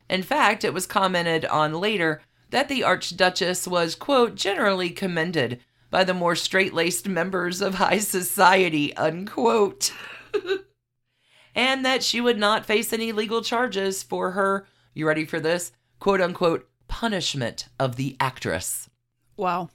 In 0.10 0.24
fact, 0.24 0.64
it 0.64 0.74
was 0.74 0.88
commented 0.88 1.46
on 1.46 1.74
later 1.74 2.24
that 2.50 2.68
the 2.68 2.84
Archduchess 2.84 3.68
was, 3.68 3.94
quote, 3.94 4.34
generally 4.34 4.90
commended 4.90 5.60
by 5.92 6.04
the 6.04 6.16
more 6.16 6.36
straight 6.36 6.74
laced 6.74 7.08
members 7.08 7.62
of 7.62 7.76
high 7.76 8.00
society, 8.00 8.92
unquote. 8.98 9.94
and 11.56 11.86
that 11.86 12.04
she 12.04 12.22
would 12.22 12.38
not 12.38 12.66
face 12.66 12.94
any 12.94 13.12
legal 13.12 13.42
charges 13.42 14.04
for 14.04 14.32
her, 14.32 14.66
you 14.94 15.08
ready 15.08 15.26
for 15.26 15.40
this, 15.40 15.72
quote 16.00 16.22
unquote, 16.22 16.70
punishment 16.88 17.68
of 17.80 17.96
the 17.96 18.16
actress. 18.20 18.90
Wow. 19.38 19.70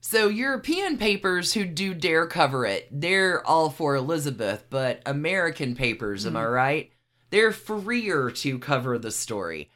So, 0.00 0.28
European 0.28 0.96
papers 0.96 1.52
who 1.52 1.66
do 1.66 1.92
dare 1.92 2.26
cover 2.26 2.64
it, 2.64 2.88
they're 2.90 3.46
all 3.46 3.68
for 3.68 3.94
Elizabeth, 3.94 4.64
but 4.70 5.02
American 5.04 5.74
papers, 5.74 6.24
am 6.24 6.32
hmm. 6.32 6.38
I 6.38 6.46
right? 6.46 6.92
They're 7.28 7.52
freer 7.52 8.30
to 8.30 8.58
cover 8.58 8.98
the 8.98 9.10
story. 9.10 9.70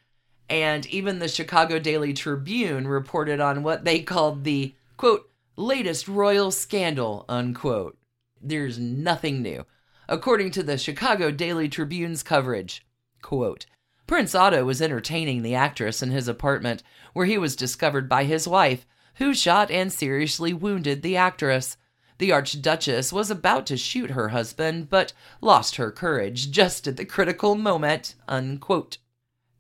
And 0.49 0.87
even 0.87 1.19
the 1.19 1.29
Chicago 1.29 1.79
Daily 1.79 2.13
Tribune 2.13 2.89
reported 2.89 3.41
on 3.41 3.63
what 3.63 3.85
they 3.85 4.01
called 4.01 4.45
the, 4.45 4.75
quote, 4.97 5.31
latest 5.57 6.09
royal 6.09 6.51
scandal, 6.51 7.25
unquote. 7.29 7.97
There's 8.41 8.79
nothing 8.79 9.43
new. 9.43 9.65
According 10.09 10.51
to 10.53 10.63
the 10.63 10.79
Chicago 10.79 11.31
Daily 11.31 11.69
Tribune's 11.69 12.23
coverage, 12.23 12.85
quote, 13.23 13.67
Prince 14.07 14.35
Otto 14.35 14.65
was 14.65 14.83
entertaining 14.83 15.43
the 15.43 15.55
actress 15.55 16.03
in 16.03 16.11
his 16.11 16.29
apartment, 16.29 16.83
where 17.15 17.27
he 17.27 17.39
was 17.39 17.57
discovered 17.57 18.09
by 18.09 18.25
his 18.25 18.47
wife, 18.47 18.87
who 19.15 19.33
shot 19.33 19.71
and 19.71 19.93
seriously 19.93 20.53
wounded 20.53 21.03
the 21.03 21.17
actress. 21.17 21.77
The 22.19 22.31
Archduchess 22.31 23.13
was 23.13 23.31
about 23.31 23.67
to 23.67 23.77
shoot 23.77 24.11
her 24.11 24.29
husband, 24.29 24.91
but 24.91 25.13
lost 25.41 25.77
her 25.77 25.91
courage 25.91 26.51
just 26.51 26.87
at 26.87 26.97
the 26.97 27.05
critical 27.05 27.55
moment. 27.55 28.15
Unquote. 28.29 28.99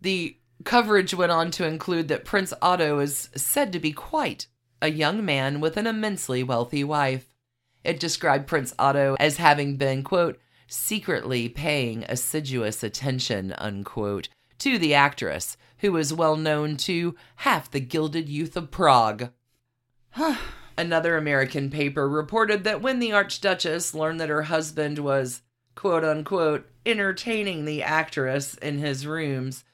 The 0.01 0.37
coverage 0.65 1.15
went 1.15 1.33
on 1.33 1.51
to 1.53 1.67
include 1.67 2.09
that 2.09 2.25
Prince 2.25 2.53
Otto 2.61 2.99
is 2.99 3.31
said 3.35 3.73
to 3.73 3.81
be 3.81 3.93
quite 3.93 4.47
a 4.83 4.91
young 4.91 5.25
man 5.25 5.61
with 5.61 5.77
an 5.79 5.87
immensely 5.87 6.43
wealthy 6.43 6.85
wife. 6.85 7.34
It 7.85 8.01
described 8.01 8.47
Prince 8.47 8.75
Otto 8.79 9.16
as 9.20 9.37
having 9.37 9.77
been, 9.77 10.03
quote, 10.03 10.40
secretly 10.66 11.49
paying 11.49 12.05
assiduous 12.09 12.83
attention, 12.83 13.55
unquote, 13.59 14.29
to 14.61 14.79
the 14.79 14.94
actress, 14.94 15.57
who 15.79 15.92
was 15.92 16.12
well 16.12 16.37
known 16.37 16.79
to 16.79 17.14
half 17.37 17.70
the 17.70 17.81
gilded 17.81 18.29
youth 18.29 18.57
of 18.57 18.70
Prague. 18.70 19.31
Another 20.77 21.16
American 21.16 21.70
paper 21.70 22.09
reported 22.09 22.64
that 22.64 22.81
when 22.81 22.99
the 22.99 23.12
Archduchess 23.12 23.94
learned 23.94 24.18
that 24.20 24.29
her 24.29 24.44
husband 24.44 24.99
was, 24.99 25.42
quote 25.75 26.05
unquote, 26.05 26.66
entertaining 26.87 27.64
the 27.64 27.83
actress 27.83 28.55
in 28.55 28.79
his 28.79 29.07
rooms, 29.07 29.64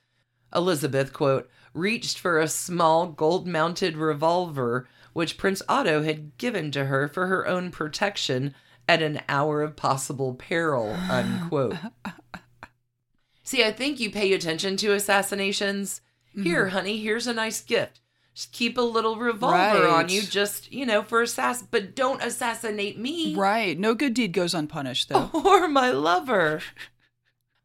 Elizabeth, 0.55 1.13
quote, 1.13 1.49
reached 1.73 2.19
for 2.19 2.41
a 2.41 2.49
small 2.49 3.07
gold 3.07 3.47
mounted 3.47 3.97
revolver 3.97 4.89
which 5.13 5.39
Prince 5.39 5.63
Otto 5.69 6.03
had 6.03 6.37
given 6.39 6.71
to 6.73 6.87
her 6.87 7.09
for 7.09 7.27
her 7.27 7.47
own 7.47 7.71
protection 7.71 8.55
at 8.89 9.03
an 9.03 9.21
hour 9.29 9.63
of 9.63 9.77
possible 9.77 10.35
peril, 10.35 10.97
unquote. 11.11 11.77
See, 13.43 13.65
I 13.65 13.73
think 13.73 13.99
you 13.99 14.11
pay 14.11 14.33
attention 14.33 14.77
to 14.79 14.93
assassinations. 14.93 16.01
Mm-hmm. 16.31 16.43
Here, 16.45 16.69
honey, 16.69 16.99
here's 16.99 17.27
a 17.27 17.35
nice 17.35 17.61
gift. 17.63 18.01
Just 18.35 18.53
keep 18.53 18.79
a 18.79 18.83
little 18.83 19.17
revolver 19.17 19.89
on 19.89 20.09
you, 20.09 20.23
just, 20.23 20.73
you 20.73 20.87
know, 20.87 21.03
for 21.03 21.23
assass, 21.23 21.67
but 21.69 21.97
don't 21.97 22.23
assassinate 22.23 22.97
me 22.97 23.35
Right. 23.35 23.79
No 23.79 23.95
good 23.95 24.15
deed 24.15 24.33
goes 24.33 24.55
unpunished, 24.55 25.09
though. 25.09 25.31
or 25.35 25.69
my 25.69 25.91
lover. 25.91 26.63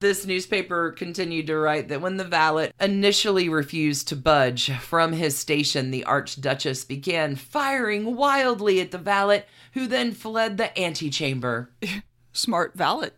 This 0.02 0.26
newspaper 0.26 0.92
continued 0.92 1.48
to 1.48 1.58
write 1.58 1.88
that 1.88 2.02
when 2.02 2.18
the 2.18 2.26
valet 2.26 2.74
initially 2.82 3.48
refused 3.48 4.10
to 4.10 4.16
budge 4.18 4.70
from 4.72 5.14
his 5.14 5.38
station, 5.38 5.92
the 5.92 6.04
Archduchess 6.04 6.84
began 6.84 7.38
firing 7.38 8.16
wildly 8.16 8.82
at 8.82 8.92
the 8.92 8.98
valet, 8.98 9.46
who 9.74 9.88
then 9.88 10.12
fled 10.12 10.58
the 10.58 10.78
antechamber. 10.78 11.72
Smart 12.34 12.76
valet. 12.76 13.12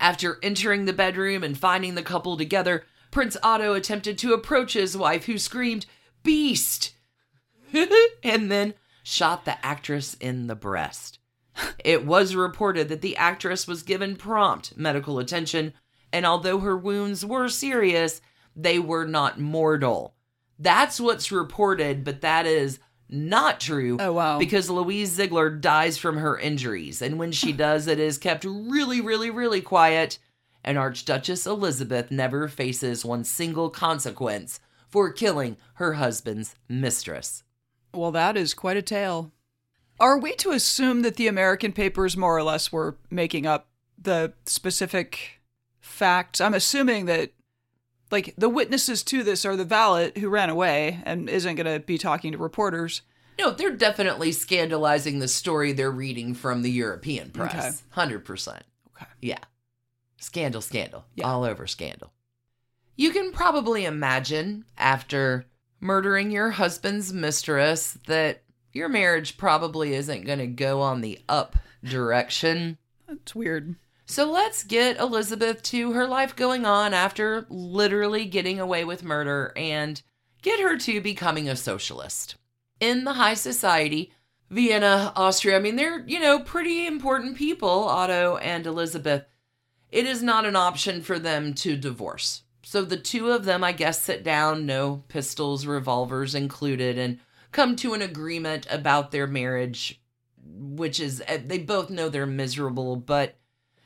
After 0.00 0.38
entering 0.42 0.86
the 0.86 0.94
bedroom 0.94 1.44
and 1.44 1.56
finding 1.56 1.94
the 1.94 2.02
couple 2.02 2.38
together, 2.38 2.84
Prince 3.10 3.36
Otto 3.42 3.74
attempted 3.74 4.16
to 4.18 4.32
approach 4.32 4.72
his 4.72 4.96
wife, 4.96 5.26
who 5.26 5.36
screamed, 5.36 5.84
Beast! 6.22 6.94
and 8.24 8.50
then 8.50 8.74
shot 9.02 9.44
the 9.44 9.64
actress 9.64 10.14
in 10.14 10.46
the 10.46 10.56
breast. 10.56 11.18
It 11.84 12.06
was 12.06 12.34
reported 12.34 12.88
that 12.88 13.02
the 13.02 13.16
actress 13.16 13.66
was 13.66 13.82
given 13.82 14.16
prompt 14.16 14.76
medical 14.76 15.18
attention, 15.18 15.74
and 16.12 16.24
although 16.24 16.60
her 16.60 16.76
wounds 16.76 17.24
were 17.24 17.48
serious, 17.48 18.20
they 18.54 18.78
were 18.78 19.06
not 19.06 19.40
mortal. 19.40 20.14
That's 20.58 21.00
what's 21.00 21.32
reported, 21.32 22.04
but 22.04 22.20
that 22.20 22.46
is 22.46 22.78
not 23.08 23.60
true. 23.60 23.98
Oh, 24.00 24.12
wow. 24.12 24.38
Because 24.38 24.70
Louise 24.70 25.10
Ziegler 25.10 25.50
dies 25.50 25.98
from 25.98 26.16
her 26.16 26.38
injuries, 26.38 27.02
and 27.02 27.18
when 27.18 27.32
she 27.32 27.52
does, 27.52 27.86
it 27.86 27.98
is 27.98 28.18
kept 28.18 28.44
really, 28.44 29.00
really, 29.00 29.30
really 29.30 29.60
quiet. 29.60 30.18
And 30.64 30.78
Archduchess 30.78 31.46
Elizabeth 31.46 32.10
never 32.10 32.46
faces 32.46 33.04
one 33.04 33.24
single 33.24 33.68
consequence 33.68 34.60
for 34.88 35.12
killing 35.12 35.56
her 35.74 35.94
husband's 35.94 36.54
mistress. 36.68 37.42
Well, 37.92 38.12
that 38.12 38.36
is 38.36 38.54
quite 38.54 38.76
a 38.76 38.82
tale. 38.82 39.32
Are 40.00 40.18
we 40.18 40.34
to 40.36 40.50
assume 40.50 41.02
that 41.02 41.16
the 41.16 41.28
American 41.28 41.72
papers 41.72 42.16
more 42.16 42.36
or 42.36 42.42
less 42.42 42.72
were 42.72 42.96
making 43.10 43.46
up 43.46 43.68
the 43.96 44.32
specific 44.46 45.40
facts? 45.80 46.40
I'm 46.40 46.54
assuming 46.54 47.06
that, 47.06 47.30
like, 48.10 48.34
the 48.36 48.48
witnesses 48.48 49.02
to 49.04 49.22
this 49.22 49.44
are 49.44 49.56
the 49.56 49.64
valet 49.64 50.12
who 50.18 50.28
ran 50.28 50.50
away 50.50 51.00
and 51.04 51.28
isn't 51.30 51.54
going 51.54 51.72
to 51.72 51.80
be 51.84 51.98
talking 51.98 52.32
to 52.32 52.38
reporters. 52.38 53.02
No, 53.38 53.50
they're 53.50 53.70
definitely 53.70 54.32
scandalizing 54.32 55.18
the 55.18 55.28
story 55.28 55.72
they're 55.72 55.90
reading 55.90 56.34
from 56.34 56.62
the 56.62 56.70
European 56.70 57.30
press. 57.30 57.82
Okay. 57.96 58.14
100%. 58.14 58.48
Okay. 58.48 59.06
Yeah. 59.20 59.38
Scandal, 60.18 60.60
scandal. 60.60 61.04
Yeah. 61.14 61.26
All 61.26 61.44
over 61.44 61.66
scandal. 61.66 62.12
You 62.96 63.10
can 63.10 63.32
probably 63.32 63.84
imagine 63.84 64.64
after 64.76 65.46
murdering 65.80 66.30
your 66.30 66.50
husband's 66.50 67.12
mistress 67.12 67.98
that 68.06 68.42
your 68.72 68.88
marriage 68.88 69.36
probably 69.36 69.94
isn't 69.94 70.24
going 70.24 70.38
to 70.38 70.46
go 70.46 70.80
on 70.80 71.00
the 71.00 71.20
up 71.28 71.56
direction. 71.84 72.78
That's 73.06 73.34
weird. 73.34 73.76
So 74.06 74.30
let's 74.30 74.64
get 74.64 74.98
Elizabeth 74.98 75.62
to 75.64 75.92
her 75.92 76.06
life 76.06 76.36
going 76.36 76.66
on 76.66 76.92
after 76.92 77.46
literally 77.48 78.24
getting 78.24 78.60
away 78.60 78.84
with 78.84 79.04
murder 79.04 79.52
and 79.56 80.02
get 80.42 80.60
her 80.60 80.76
to 80.78 81.00
becoming 81.00 81.48
a 81.48 81.56
socialist. 81.56 82.36
In 82.80 83.04
the 83.04 83.14
high 83.14 83.34
society, 83.34 84.12
Vienna, 84.50 85.12
Austria, 85.16 85.56
I 85.56 85.60
mean, 85.60 85.76
they're, 85.76 86.00
you 86.00 86.20
know, 86.20 86.40
pretty 86.40 86.86
important 86.86 87.36
people, 87.36 87.68
Otto 87.88 88.36
and 88.36 88.66
Elizabeth. 88.66 89.24
It 89.90 90.04
is 90.04 90.22
not 90.22 90.44
an 90.44 90.56
option 90.56 91.00
for 91.00 91.18
them 91.18 91.54
to 91.54 91.76
divorce. 91.76 92.42
So 92.62 92.82
the 92.84 92.96
two 92.96 93.30
of 93.30 93.44
them, 93.44 93.64
I 93.64 93.72
guess, 93.72 94.00
sit 94.00 94.22
down, 94.22 94.66
no 94.66 95.04
pistols, 95.08 95.64
revolvers 95.64 96.34
included, 96.34 96.98
and 96.98 97.18
come 97.52 97.76
to 97.76 97.94
an 97.94 98.02
agreement 98.02 98.66
about 98.70 99.10
their 99.10 99.26
marriage, 99.26 100.00
which 100.44 100.98
is, 100.98 101.22
eh, 101.26 101.38
they 101.44 101.58
both 101.58 101.90
know 101.90 102.08
they're 102.08 102.26
miserable, 102.26 102.96
but 102.96 103.36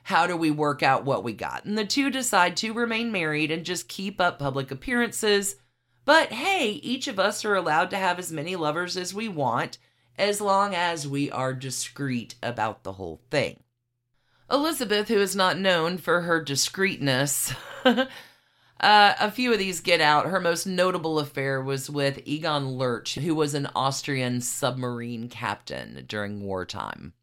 how 0.04 0.26
do 0.28 0.36
we 0.36 0.52
work 0.52 0.84
out 0.84 1.04
what 1.04 1.24
we 1.24 1.32
got? 1.32 1.64
And 1.64 1.76
the 1.76 1.84
two 1.84 2.10
decide 2.10 2.56
to 2.58 2.72
remain 2.72 3.10
married 3.10 3.50
and 3.50 3.64
just 3.64 3.88
keep 3.88 4.20
up 4.20 4.38
public 4.38 4.70
appearances. 4.70 5.56
But 6.04 6.30
hey, 6.30 6.70
each 6.70 7.08
of 7.08 7.18
us 7.18 7.44
are 7.44 7.56
allowed 7.56 7.90
to 7.90 7.96
have 7.96 8.20
as 8.20 8.30
many 8.30 8.54
lovers 8.54 8.96
as 8.96 9.12
we 9.12 9.28
want, 9.28 9.78
as 10.16 10.40
long 10.40 10.74
as 10.74 11.08
we 11.08 11.28
are 11.32 11.52
discreet 11.52 12.36
about 12.40 12.84
the 12.84 12.92
whole 12.92 13.20
thing. 13.30 13.64
Elizabeth, 14.48 15.08
who 15.08 15.18
is 15.18 15.34
not 15.34 15.58
known 15.58 15.98
for 15.98 16.20
her 16.20 16.40
discreetness, 16.40 17.52
uh, 18.80 19.14
a 19.18 19.30
few 19.30 19.52
of 19.52 19.58
these 19.58 19.80
get 19.80 20.00
out. 20.00 20.26
Her 20.26 20.40
most 20.40 20.66
notable 20.66 21.18
affair 21.18 21.62
was 21.62 21.88
with 21.88 22.20
Egon 22.24 22.68
Lerch, 22.68 23.14
who 23.14 23.34
was 23.34 23.54
an 23.54 23.68
Austrian 23.74 24.40
submarine 24.40 25.28
captain 25.28 26.04
during 26.06 26.44
wartime. 26.44 27.14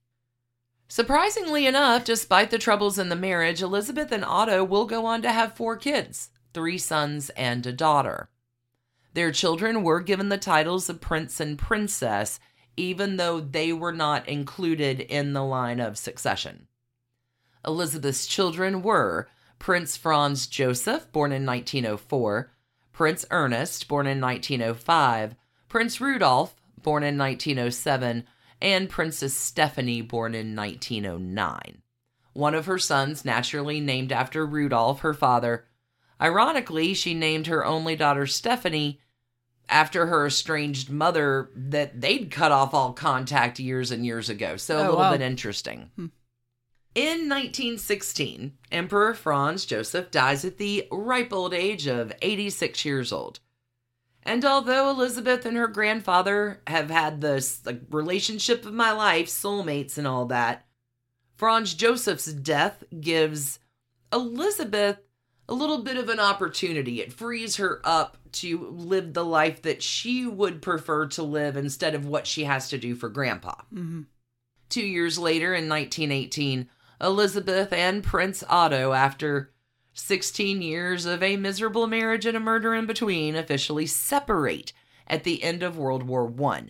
Surprisingly 0.87 1.65
enough, 1.65 2.05
despite 2.05 2.51
the 2.51 2.57
troubles 2.57 2.99
in 2.99 3.09
the 3.09 3.15
marriage, 3.15 3.61
Elizabeth 3.61 4.11
and 4.11 4.23
Otto 4.23 4.63
will 4.63 4.85
go 4.85 5.05
on 5.05 5.21
to 5.21 5.31
have 5.31 5.55
four 5.55 5.75
kids 5.75 6.29
three 6.53 6.77
sons 6.77 7.31
and 7.31 7.65
a 7.65 7.73
daughter. 7.73 8.29
Their 9.13 9.31
children 9.31 9.83
were 9.83 10.01
given 10.01 10.29
the 10.29 10.37
titles 10.37 10.89
of 10.89 11.01
prince 11.01 11.39
and 11.39 11.57
princess, 11.57 12.39
even 12.77 13.17
though 13.17 13.39
they 13.39 13.73
were 13.73 13.91
not 13.91 14.27
included 14.27 14.99
in 14.99 15.33
the 15.33 15.43
line 15.43 15.79
of 15.79 15.97
succession. 15.97 16.67
Elizabeth's 17.65 18.27
children 18.27 18.81
were 18.81 19.29
Prince 19.63 19.95
Franz 19.95 20.45
Joseph, 20.45 21.09
born 21.13 21.31
in 21.31 21.45
1904, 21.45 22.51
Prince 22.91 23.25
Ernest, 23.31 23.87
born 23.87 24.05
in 24.07 24.19
1905, 24.19 25.35
Prince 25.69 26.01
Rudolph, 26.01 26.53
born 26.81 27.01
in 27.01 27.17
1907, 27.17 28.25
and 28.61 28.89
Princess 28.89 29.33
Stephanie, 29.33 30.01
born 30.01 30.35
in 30.35 30.53
1909. 30.53 31.81
One 32.33 32.53
of 32.55 32.65
her 32.65 32.77
sons, 32.77 33.23
naturally 33.23 33.79
named 33.79 34.11
after 34.11 34.45
Rudolph, 34.45 34.99
her 34.99 35.13
father. 35.13 35.63
Ironically, 36.19 36.93
she 36.93 37.13
named 37.13 37.47
her 37.47 37.65
only 37.65 37.95
daughter 37.95 38.27
Stephanie 38.27 38.99
after 39.69 40.07
her 40.07 40.25
estranged 40.27 40.89
mother 40.89 41.49
that 41.55 42.01
they'd 42.01 42.29
cut 42.29 42.51
off 42.51 42.73
all 42.73 42.91
contact 42.91 43.59
years 43.59 43.91
and 43.91 44.05
years 44.05 44.29
ago. 44.29 44.57
So 44.57 44.75
a 44.75 44.79
Oh, 44.79 44.83
little 44.87 44.97
wow. 44.97 45.11
bit 45.13 45.21
interesting. 45.21 45.89
Hmm. 45.95 46.07
In 46.95 47.27
1916, 47.27 48.53
Emperor 48.71 49.15
Franz 49.15 49.65
Joseph 49.65 50.11
dies 50.11 50.45
at 50.45 50.57
the 50.57 50.87
ripe 50.91 51.33
old 51.33 51.53
age 51.53 51.87
of 51.87 52.13
86 52.21 52.85
years 52.85 53.11
old. 53.11 53.39
And 54.21 54.45
although 54.45 54.89
Elizabeth 54.89 55.45
and 55.45 55.57
her 55.57 55.67
grandfather 55.67 56.61
have 56.67 56.89
had 56.89 57.19
this 57.19 57.65
like, 57.65 57.81
relationship 57.89 58.65
of 58.65 58.73
my 58.73 58.91
life, 58.91 59.27
soulmates 59.27 59.97
and 59.97 60.07
all 60.07 60.25
that, 60.27 60.65
Franz 61.35 61.73
Joseph's 61.73 62.31
death 62.31 62.83
gives 63.01 63.59
Elizabeth 64.13 64.99
a 65.49 65.53
little 65.53 65.79
bit 65.79 65.97
of 65.97 66.09
an 66.09 66.19
opportunity. 66.19 67.01
It 67.01 67.11
frees 67.11 67.57
her 67.57 67.81
up 67.83 68.17
to 68.33 68.69
live 68.69 69.13
the 69.13 69.25
life 69.25 69.63
that 69.63 69.83
she 69.83 70.25
would 70.25 70.61
prefer 70.61 71.07
to 71.07 71.23
live 71.23 71.57
instead 71.57 71.95
of 71.95 72.05
what 72.07 72.27
she 72.27 72.45
has 72.45 72.69
to 72.69 72.77
do 72.77 72.95
for 72.95 73.09
grandpa. 73.09 73.55
Mm-hmm. 73.73 74.03
Two 74.69 74.85
years 74.85 75.19
later, 75.19 75.53
in 75.53 75.67
1918, 75.67 76.69
Elizabeth 77.01 77.73
and 77.73 78.03
Prince 78.03 78.43
Otto, 78.49 78.93
after 78.93 79.51
16 79.93 80.61
years 80.61 81.05
of 81.05 81.21
a 81.21 81.37
miserable 81.37 81.87
marriage 81.87 82.25
and 82.25 82.37
a 82.37 82.39
murder 82.39 82.73
in 82.73 82.85
between, 82.85 83.35
officially 83.35 83.85
separate 83.85 84.73
at 85.07 85.23
the 85.23 85.43
end 85.43 85.63
of 85.63 85.77
World 85.77 86.03
War 86.03 86.33
I, 86.49 86.67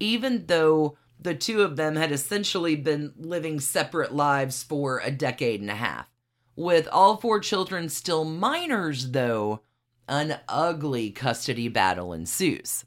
even 0.00 0.46
though 0.46 0.96
the 1.18 1.34
two 1.34 1.62
of 1.62 1.76
them 1.76 1.96
had 1.96 2.12
essentially 2.12 2.76
been 2.76 3.12
living 3.16 3.60
separate 3.60 4.14
lives 4.14 4.62
for 4.62 5.00
a 5.00 5.10
decade 5.10 5.60
and 5.60 5.70
a 5.70 5.76
half. 5.76 6.08
With 6.56 6.88
all 6.88 7.16
four 7.16 7.40
children 7.40 7.88
still 7.88 8.24
minors, 8.24 9.10
though, 9.10 9.62
an 10.08 10.38
ugly 10.48 11.10
custody 11.10 11.68
battle 11.68 12.12
ensues. 12.12 12.84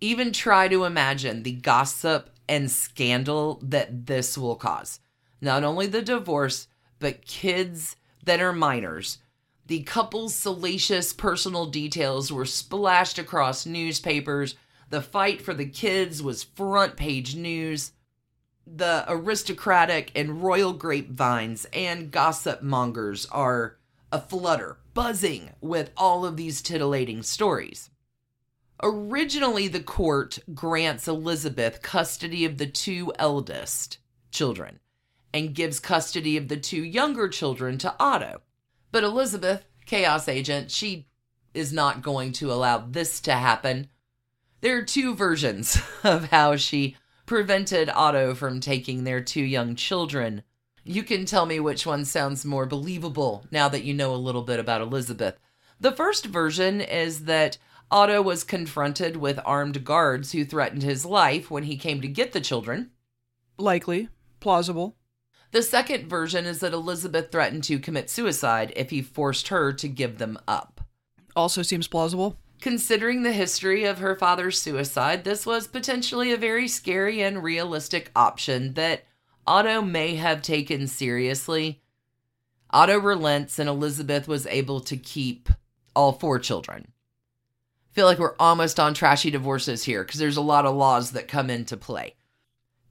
Even 0.00 0.32
try 0.32 0.68
to 0.68 0.84
imagine 0.84 1.42
the 1.42 1.52
gossip 1.52 2.30
and 2.48 2.70
scandal 2.70 3.60
that 3.62 4.06
this 4.06 4.36
will 4.36 4.56
cause. 4.56 5.00
Not 5.40 5.64
only 5.64 5.86
the 5.86 6.02
divorce, 6.02 6.66
but 6.98 7.24
kids 7.24 7.96
that 8.24 8.40
are 8.40 8.52
minors. 8.52 9.18
The 9.66 9.82
couple's 9.82 10.34
salacious 10.34 11.12
personal 11.12 11.66
details 11.66 12.32
were 12.32 12.46
splashed 12.46 13.18
across 13.18 13.66
newspapers. 13.66 14.56
The 14.90 15.02
fight 15.02 15.42
for 15.42 15.54
the 15.54 15.68
kids 15.68 16.22
was 16.22 16.42
front 16.42 16.96
page 16.96 17.36
news. 17.36 17.92
The 18.66 19.04
aristocratic 19.06 20.10
and 20.14 20.42
royal 20.42 20.72
grapevines 20.72 21.66
and 21.72 22.10
gossip 22.10 22.62
mongers 22.62 23.26
are 23.26 23.76
aflutter, 24.10 24.78
buzzing 24.94 25.50
with 25.60 25.90
all 25.96 26.24
of 26.24 26.36
these 26.36 26.62
titillating 26.62 27.22
stories. 27.22 27.90
Originally, 28.82 29.68
the 29.68 29.80
court 29.80 30.38
grants 30.54 31.08
Elizabeth 31.08 31.82
custody 31.82 32.44
of 32.44 32.58
the 32.58 32.66
two 32.66 33.12
eldest 33.18 33.98
children 34.30 34.80
and 35.32 35.54
gives 35.54 35.80
custody 35.80 36.36
of 36.36 36.48
the 36.48 36.56
two 36.56 36.82
younger 36.82 37.28
children 37.28 37.78
to 37.78 37.94
Otto. 38.00 38.40
But 38.90 39.04
Elizabeth, 39.04 39.66
chaos 39.86 40.28
agent, 40.28 40.70
she 40.70 41.06
is 41.54 41.72
not 41.72 42.02
going 42.02 42.32
to 42.32 42.52
allow 42.52 42.78
this 42.78 43.20
to 43.20 43.32
happen. 43.32 43.88
There 44.60 44.76
are 44.76 44.82
two 44.82 45.14
versions 45.14 45.78
of 46.04 46.26
how 46.26 46.56
she 46.56 46.96
prevented 47.26 47.90
Otto 47.90 48.34
from 48.34 48.60
taking 48.60 49.04
their 49.04 49.20
two 49.20 49.42
young 49.42 49.74
children. 49.74 50.42
You 50.84 51.02
can 51.02 51.26
tell 51.26 51.44
me 51.44 51.60
which 51.60 51.84
one 51.84 52.04
sounds 52.04 52.44
more 52.44 52.64
believable 52.64 53.44
now 53.50 53.68
that 53.68 53.84
you 53.84 53.92
know 53.92 54.14
a 54.14 54.16
little 54.16 54.42
bit 54.42 54.58
about 54.58 54.80
Elizabeth. 54.80 55.38
The 55.80 55.92
first 55.92 56.26
version 56.26 56.80
is 56.80 57.24
that 57.24 57.58
Otto 57.90 58.20
was 58.20 58.44
confronted 58.44 59.16
with 59.16 59.38
armed 59.44 59.84
guards 59.84 60.32
who 60.32 60.44
threatened 60.44 60.82
his 60.82 61.04
life 61.04 61.50
when 61.50 61.64
he 61.64 61.76
came 61.76 62.00
to 62.00 62.08
get 62.08 62.32
the 62.32 62.40
children. 62.40 62.90
Likely. 63.58 64.08
Plausible. 64.40 64.97
The 65.50 65.62
second 65.62 66.08
version 66.08 66.44
is 66.44 66.60
that 66.60 66.74
Elizabeth 66.74 67.32
threatened 67.32 67.64
to 67.64 67.78
commit 67.78 68.10
suicide 68.10 68.72
if 68.76 68.90
he 68.90 69.00
forced 69.00 69.48
her 69.48 69.72
to 69.72 69.88
give 69.88 70.18
them 70.18 70.38
up. 70.46 70.82
Also 71.34 71.62
seems 71.62 71.88
plausible. 71.88 72.36
Considering 72.60 73.22
the 73.22 73.32
history 73.32 73.84
of 73.84 73.98
her 73.98 74.16
father's 74.16 74.60
suicide, 74.60 75.24
this 75.24 75.46
was 75.46 75.66
potentially 75.68 76.32
a 76.32 76.36
very 76.36 76.66
scary 76.66 77.22
and 77.22 77.42
realistic 77.42 78.10
option 78.16 78.74
that 78.74 79.04
Otto 79.46 79.80
may 79.80 80.16
have 80.16 80.42
taken 80.42 80.86
seriously. 80.86 81.80
Otto 82.70 82.98
relents, 82.98 83.58
and 83.58 83.68
Elizabeth 83.68 84.28
was 84.28 84.46
able 84.46 84.80
to 84.80 84.96
keep 84.96 85.48
all 85.96 86.12
four 86.12 86.38
children. 86.38 86.88
I 87.90 87.94
feel 87.94 88.06
like 88.06 88.18
we're 88.18 88.36
almost 88.38 88.78
on 88.78 88.92
trashy 88.92 89.30
divorces 89.30 89.84
here 89.84 90.04
because 90.04 90.20
there's 90.20 90.36
a 90.36 90.42
lot 90.42 90.66
of 90.66 90.76
laws 90.76 91.12
that 91.12 91.28
come 91.28 91.48
into 91.48 91.76
play. 91.76 92.14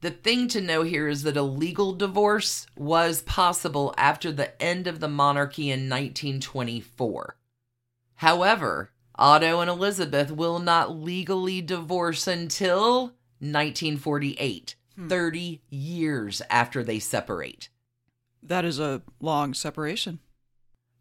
The 0.02 0.12
thing 0.12 0.48
to 0.50 0.62
know 0.62 0.84
here 0.84 1.08
is 1.08 1.24
that 1.24 1.38
a 1.38 1.42
legal 1.42 1.94
divorce 1.94 2.68
was 2.76 3.24
possible 3.24 3.96
after 3.98 4.32
the 4.32 4.60
end 4.62 4.86
of 4.86 5.00
the 5.00 5.08
monarchy 5.08 5.72
in 5.72 5.90
1924. 5.90 7.36
However, 8.16 8.92
Otto 9.16 9.60
and 9.60 9.70
Elizabeth 9.70 10.32
will 10.32 10.60
not 10.60 10.96
legally 10.96 11.62
divorce 11.62 12.28
until 12.28 13.16
1948, 13.40 14.76
hmm. 14.96 15.08
30 15.08 15.62
years 15.70 16.42
after 16.50 16.84
they 16.84 17.00
separate. 17.00 17.70
That 18.44 18.66
is 18.66 18.80
a 18.80 19.02
long 19.20 19.56
separation. 19.56 20.20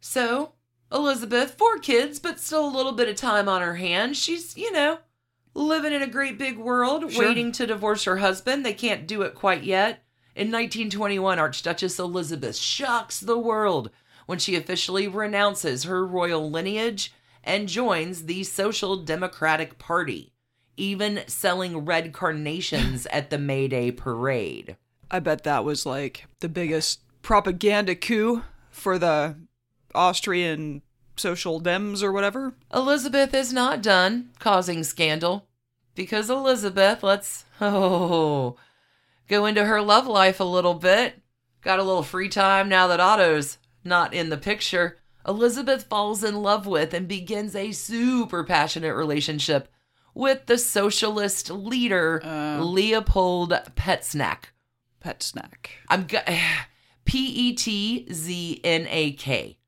So, 0.01 0.53
Elizabeth, 0.91 1.57
four 1.59 1.79
kids, 1.79 2.19
but 2.19 2.41
still 2.41 2.67
a 2.67 2.75
little 2.75 2.93
bit 2.93 3.09
of 3.09 3.17
time 3.17 3.49
on 3.49 3.61
her 3.61 3.75
hands. 3.75 4.17
She's, 4.17 4.57
you 4.57 4.73
know, 4.73 4.99
living 5.57 5.93
in 5.93 6.03
a 6.03 6.07
great 6.07 6.39
big 6.39 6.59
world, 6.59 7.11
Sure. 7.11 7.27
waiting 7.27 7.51
to 7.53 7.67
divorce 7.67 8.05
her 8.05 8.19
husband. 8.19 8.65
They 8.65 8.75
can't 8.75 9.07
do 9.07 9.23
it 9.23 9.35
quite 9.35 9.65
yet. 9.65 10.05
In 10.35 10.49
1921, 10.53 11.39
Archduchess 11.39 11.99
Elizabeth 11.99 12.57
shocks 12.57 13.21
the 13.21 13.39
world 13.39 13.91
when 14.27 14.39
she 14.39 14.55
officially 14.55 15.09
renounces 15.09 15.85
her 15.85 16.07
royal 16.07 16.51
lineage 16.51 17.13
and 17.43 17.69
joins 17.69 18.25
the 18.25 18.45
Social 18.45 18.97
Democratic 18.97 19.79
Party, 19.79 20.33
even 20.77 21.23
selling 21.27 21.85
red 21.87 22.13
carnations 22.13 23.07
at 23.11 23.31
the 23.31 23.39
May 23.39 23.67
Day 23.67 23.91
parade. 23.91 24.77
I 25.11 25.21
bet 25.21 25.45
that 25.45 25.65
was 25.65 25.87
like 25.87 26.27
the 26.41 26.49
biggest 26.49 27.01
propaganda 27.23 27.95
coup 27.95 28.43
for 28.71 28.99
the 28.99 29.37
Austrian 29.95 30.83
social 31.17 31.63
dems 31.63 32.03
or 32.03 32.13
whatever. 32.13 32.53
Elizabeth 32.75 33.33
is 33.33 33.53
not 33.53 33.83
done 33.83 34.29
causing 34.39 34.85
scandal 34.85 35.46
because 35.97 36.31
Elizabeth, 36.31 37.03
let's 37.03 37.45
oh 37.61 38.57
go 39.29 39.47
into 39.47 39.65
her 39.65 39.81
love 39.83 40.07
life 40.07 40.39
a 40.39 40.45
little 40.45 40.75
bit. 40.75 41.21
Got 41.63 41.81
a 41.81 41.83
little 41.83 42.05
free 42.05 42.29
time 42.29 42.69
now 42.69 42.87
that 42.87 43.01
Otto's 43.01 43.59
not 43.83 44.15
in 44.15 44.29
the 44.29 44.37
picture. 44.37 44.99
Elizabeth 45.27 45.85
falls 45.85 46.23
in 46.23 46.37
love 46.37 46.67
with 46.67 46.95
and 46.95 47.09
begins 47.09 47.57
a 47.57 47.73
super 47.73 48.45
passionate 48.45 48.95
relationship 48.95 49.69
with 50.15 50.47
the 50.47 50.59
socialist 50.59 51.51
leader 51.51 52.21
uh. 52.25 52.63
Leopold 52.63 53.51
Petznak. 53.75 54.45
Pet 55.01 55.23
snack. 55.23 55.71
I'm 55.89 56.05
go- 56.05 56.23
P 57.05 57.27
E 57.27 57.53
T 57.55 58.07
Z 58.13 58.61
N 58.65 58.87
A 58.89 59.13
K. 59.13 59.59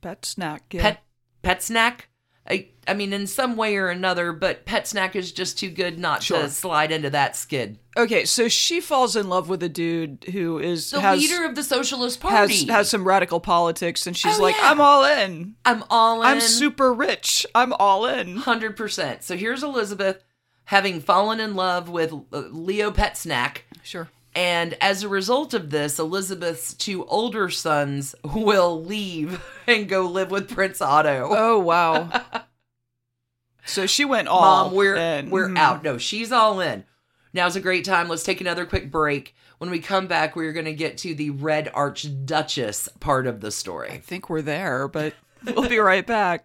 Pet 0.00 0.24
snack. 0.24 0.64
Yeah. 0.72 0.82
Pet 0.82 1.02
pet 1.42 1.62
snack. 1.62 2.08
I 2.48 2.68
I 2.88 2.94
mean, 2.94 3.12
in 3.12 3.28
some 3.28 3.56
way 3.56 3.76
or 3.76 3.88
another, 3.88 4.32
but 4.32 4.64
pet 4.66 4.88
snack 4.88 5.14
is 5.14 5.30
just 5.30 5.56
too 5.58 5.70
good 5.70 5.98
not 6.00 6.22
Sure. 6.24 6.42
to 6.42 6.48
slide 6.50 6.90
into 6.90 7.10
that 7.10 7.36
skid. 7.36 7.78
Okay, 7.96 8.24
so 8.24 8.48
she 8.48 8.80
falls 8.80 9.14
in 9.14 9.28
love 9.28 9.48
with 9.48 9.62
a 9.62 9.68
dude 9.68 10.24
who 10.32 10.58
is 10.58 10.90
The 10.90 11.00
has, 11.00 11.20
leader 11.20 11.44
of 11.44 11.54
the 11.54 11.62
Socialist 11.62 12.18
Party. 12.20 12.54
has 12.54 12.68
has 12.68 12.90
some 12.90 13.04
radical 13.06 13.38
politics, 13.38 14.06
and 14.08 14.16
she's 14.16 14.38
Oh, 14.38 14.42
like, 14.42 14.56
yeah. 14.56 14.70
"I'm 14.72 14.80
all 14.80 15.04
in. 15.04 15.54
I'm 15.64 15.84
all 15.90 16.22
in. 16.22 16.26
I'm 16.28 16.40
super 16.40 16.92
rich. 16.92 17.46
I'm 17.54 17.72
all 17.74 18.06
in." 18.06 18.38
hundred 18.38 18.76
percent. 18.76 19.22
So 19.22 19.36
here's 19.36 19.62
Elizabeth 19.62 20.24
having 20.64 21.00
fallen 21.00 21.38
in 21.38 21.54
love 21.54 21.88
with 21.88 22.12
uh, 22.32 22.38
Leo 22.50 22.90
Pet 22.90 23.16
Snack. 23.16 23.64
Sure. 23.84 24.08
And 24.34 24.76
as 24.80 25.02
a 25.02 25.08
result 25.08 25.52
of 25.52 25.70
this, 25.70 25.98
Elizabeth's 25.98 26.72
two 26.74 27.04
older 27.06 27.50
sons 27.50 28.14
will 28.24 28.82
leave 28.82 29.44
and 29.66 29.88
go 29.88 30.06
live 30.06 30.30
with 30.30 30.48
Prince 30.48 30.80
Otto. 30.80 31.28
Oh 31.30 31.58
wow. 31.58 32.08
So 33.64 33.86
she 33.86 34.04
went 34.04 34.28
all 34.28 34.40
Mom, 34.66 34.74
we're 34.74 34.96
in. 34.96 35.30
we're 35.30 35.48
Mhm. 35.48 35.58
out. 35.58 35.84
No, 35.84 35.98
she's 35.98 36.32
all 36.32 36.60
in. 36.60 36.84
Now's 37.34 37.56
a 37.56 37.60
great 37.60 37.84
time. 37.84 38.08
Let's 38.08 38.24
take 38.24 38.40
another 38.40 38.66
quick 38.66 38.90
break. 38.90 39.34
When 39.58 39.70
we 39.70 39.78
come 39.78 40.06
back, 40.08 40.34
we're 40.34 40.52
going 40.52 40.64
to 40.66 40.72
get 40.74 40.98
to 40.98 41.14
the 41.14 41.30
Red 41.30 41.70
Archduchess 41.72 42.88
part 43.00 43.26
of 43.26 43.40
the 43.40 43.50
story. 43.52 43.90
I 43.90 43.98
think 43.98 44.28
we're 44.28 44.42
there, 44.42 44.88
but 44.88 45.14
we'll 45.44 45.68
be 45.68 45.78
right 45.78 46.06
back. 46.06 46.44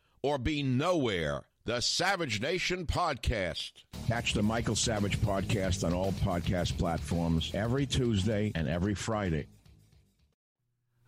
or 0.23 0.37
be 0.37 0.63
nowhere. 0.63 1.43
The 1.65 1.79
Savage 1.79 2.41
Nation 2.41 2.85
Podcast. 2.85 3.71
Catch 4.07 4.33
the 4.33 4.41
Michael 4.41 4.75
Savage 4.75 5.19
podcast 5.19 5.85
on 5.85 5.93
all 5.93 6.11
podcast 6.11 6.77
platforms 6.77 7.51
every 7.53 7.85
Tuesday 7.85 8.51
and 8.55 8.67
every 8.67 8.95
Friday. 8.95 9.47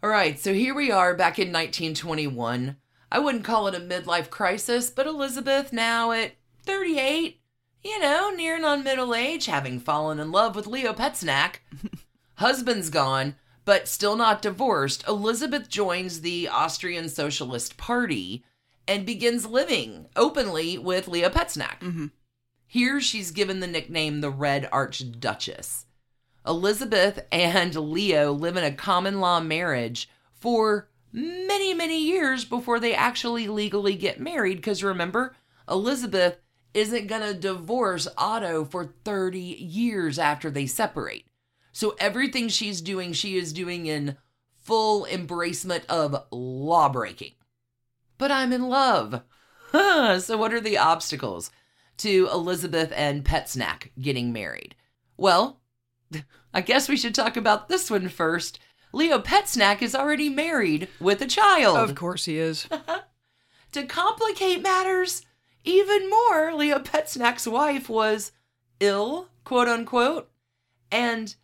All 0.03 0.09
right, 0.09 0.37
so 0.37 0.53
here 0.53 0.75
we 0.75 0.91
are 0.91 1.15
back 1.15 1.39
in 1.39 1.47
1921. 1.47 2.75
I 3.11 3.19
wouldn't 3.19 3.43
call 3.43 3.67
it 3.67 3.75
a 3.75 3.79
midlife 3.79 4.29
crisis, 4.29 4.89
but 4.89 5.07
Elizabeth, 5.07 5.73
now 5.73 6.11
at 6.11 6.33
38, 6.65 7.39
you 7.83 7.99
know, 7.99 8.29
nearing 8.29 8.63
on 8.63 8.83
middle 8.83 9.15
age, 9.15 9.45
having 9.47 9.79
fallen 9.79 10.19
in 10.19 10.31
love 10.31 10.55
with 10.55 10.67
Leo 10.67 10.93
Petznek. 10.93 11.55
Husband's 12.35 12.89
gone, 12.89 13.35
but 13.65 13.87
still 13.87 14.15
not 14.15 14.41
divorced. 14.41 15.07
Elizabeth 15.07 15.69
joins 15.69 16.21
the 16.21 16.47
Austrian 16.47 17.09
Socialist 17.09 17.77
Party 17.77 18.43
and 18.87 19.05
begins 19.05 19.45
living 19.45 20.07
openly 20.15 20.77
with 20.77 21.07
Leo 21.07 21.29
Petznek. 21.29 21.79
Mm-hmm. 21.79 22.05
Here 22.65 22.99
she's 22.99 23.31
given 23.31 23.59
the 23.59 23.67
nickname 23.67 24.21
the 24.21 24.29
Red 24.29 24.67
Archduchess. 24.71 25.85
Elizabeth 26.45 27.25
and 27.31 27.75
Leo 27.75 28.31
live 28.31 28.57
in 28.57 28.63
a 28.63 28.71
common 28.71 29.19
law 29.19 29.39
marriage 29.39 30.09
for 30.33 30.89
many, 31.11 31.73
many 31.73 32.03
years 32.03 32.43
before 32.43 32.79
they 32.79 32.93
actually 32.93 33.47
legally 33.47 33.95
get 33.95 34.19
married. 34.19 34.57
Because 34.57 34.83
remember, 34.83 35.35
Elizabeth 35.69 36.37
isn't 36.73 37.07
going 37.07 37.21
to 37.21 37.39
divorce 37.39 38.07
Otto 38.17 38.65
for 38.65 38.93
30 39.05 39.39
years 39.39 40.17
after 40.17 40.49
they 40.49 40.65
separate. 40.65 41.27
So 41.71 41.95
everything 41.99 42.49
she's 42.49 42.81
doing, 42.81 43.13
she 43.13 43.37
is 43.37 43.53
doing 43.53 43.85
in 43.85 44.17
full 44.59 45.05
embracement 45.05 45.85
of 45.85 46.25
law 46.31 46.89
breaking. 46.89 47.33
But 48.17 48.31
I'm 48.31 48.53
in 48.53 48.69
love. 48.69 49.23
so, 49.71 50.37
what 50.37 50.53
are 50.53 50.61
the 50.61 50.77
obstacles 50.77 51.51
to 51.97 52.29
Elizabeth 52.31 52.91
and 52.95 53.23
Petznek 53.23 53.89
getting 53.99 54.31
married? 54.31 54.75
Well, 55.17 55.61
I 56.53 56.61
guess 56.61 56.87
we 56.87 56.97
should 56.97 57.15
talk 57.15 57.37
about 57.37 57.69
this 57.69 57.89
one 57.89 58.09
first. 58.09 58.59
Leo 58.91 59.19
Petznek 59.19 59.81
is 59.81 59.95
already 59.95 60.29
married 60.29 60.87
with 60.99 61.21
a 61.21 61.27
child. 61.27 61.77
Of 61.77 61.95
course 61.95 62.25
he 62.25 62.37
is. 62.37 62.67
To 63.73 63.87
complicate 63.87 64.61
matters 64.61 65.23
even 65.63 66.07
more, 66.07 66.53
Leo 66.53 66.77
Petznek's 66.77 67.47
wife 67.47 67.89
was 67.89 68.31
ill, 68.79 69.29
quote 69.43 69.67
unquote, 69.67 70.29
and 70.91 71.35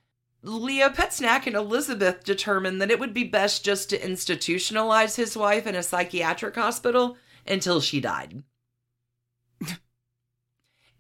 Leo 0.41 0.89
Petznek 0.89 1.47
and 1.47 1.55
Elizabeth 1.55 2.23
determined 2.23 2.81
that 2.81 2.91
it 2.91 2.99
would 2.99 3.13
be 3.13 3.25
best 3.25 3.65
just 3.65 3.89
to 3.89 3.99
institutionalize 3.99 5.15
his 5.15 5.35
wife 5.35 5.67
in 5.67 5.75
a 5.75 5.83
psychiatric 5.83 6.55
hospital 6.55 7.17
until 7.45 7.81
she 7.81 7.99
died. 7.99 8.43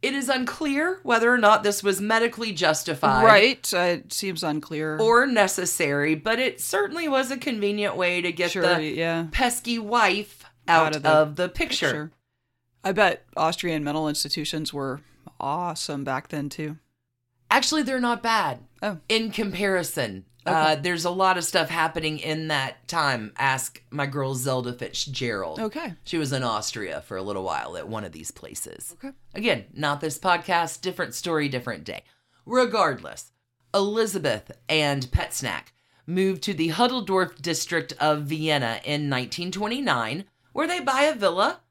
it 0.01 0.13
is 0.13 0.27
unclear 0.27 0.99
whether 1.03 1.31
or 1.33 1.37
not 1.37 1.63
this 1.63 1.81
was 1.81 2.01
medically 2.01 2.51
justified 2.51 3.23
right. 3.23 3.73
Uh, 3.73 3.77
it 3.77 4.11
seems 4.11 4.43
unclear. 4.43 4.97
or 4.97 5.25
necessary, 5.25 6.15
but 6.15 6.39
it 6.39 6.59
certainly 6.59 7.07
was 7.07 7.31
a 7.31 7.37
convenient 7.37 7.95
way 7.95 8.21
to 8.21 8.33
get 8.33 8.51
Sure, 8.51 8.75
the 8.75 8.83
yeah. 8.83 9.27
pesky 9.31 9.79
wife 9.79 10.43
out, 10.67 10.97
of, 11.05 11.35
the, 11.37 11.49
picture. 11.49 12.11
I 12.83 12.91
bet 12.91 13.25
Austrian 13.35 13.83
mental 13.83 14.07
institutions 14.07 14.73
were 14.73 15.01
awesome 15.39 16.03
back 16.03 16.27
then 16.27 16.49
too. 16.49 16.77
Actually, 17.49 17.83
they're 17.83 17.99
not 17.99 18.21
bad. 18.21 18.59
Oh. 18.81 18.99
In 19.09 19.31
comparison, 19.31 20.25
uh, 20.45 20.75
there's 20.75 21.05
a 21.05 21.09
lot 21.09 21.37
of 21.37 21.43
stuff 21.43 21.69
happening 21.69 22.19
in 22.19 22.47
that 22.47 22.87
time. 22.87 23.33
Ask 23.37 23.81
my 23.89 24.05
girl 24.05 24.35
Zelda 24.35 24.73
Fitzgerald. 24.73 25.59
Okay. 25.59 25.93
She 26.03 26.17
was 26.17 26.33
in 26.33 26.43
Austria 26.43 27.01
for 27.01 27.17
a 27.17 27.21
little 27.21 27.43
while 27.43 27.77
at 27.77 27.87
one 27.87 28.05
of 28.05 28.11
these 28.11 28.31
places. 28.31 28.95
Okay. 29.03 29.15
Again, 29.35 29.65
not 29.73 30.01
this 30.01 30.17
podcast, 30.17 30.81
different 30.81 31.13
story, 31.13 31.49
different 31.49 31.83
day. 31.83 32.03
Regardless, 32.45 33.31
Elizabeth 33.73 34.51
and 34.67 35.03
Petznek 35.11 35.71
moved 36.07 36.41
to 36.43 36.53
the 36.53 36.69
Hütteldorf 36.69 37.41
district 37.41 37.93
of 37.99 38.23
Vienna 38.23 38.79
in 38.83 39.09
1929, 39.09 40.25
where 40.53 40.67
they 40.67 40.79
buy 40.79 41.03
a 41.03 41.15
villa. 41.15 41.61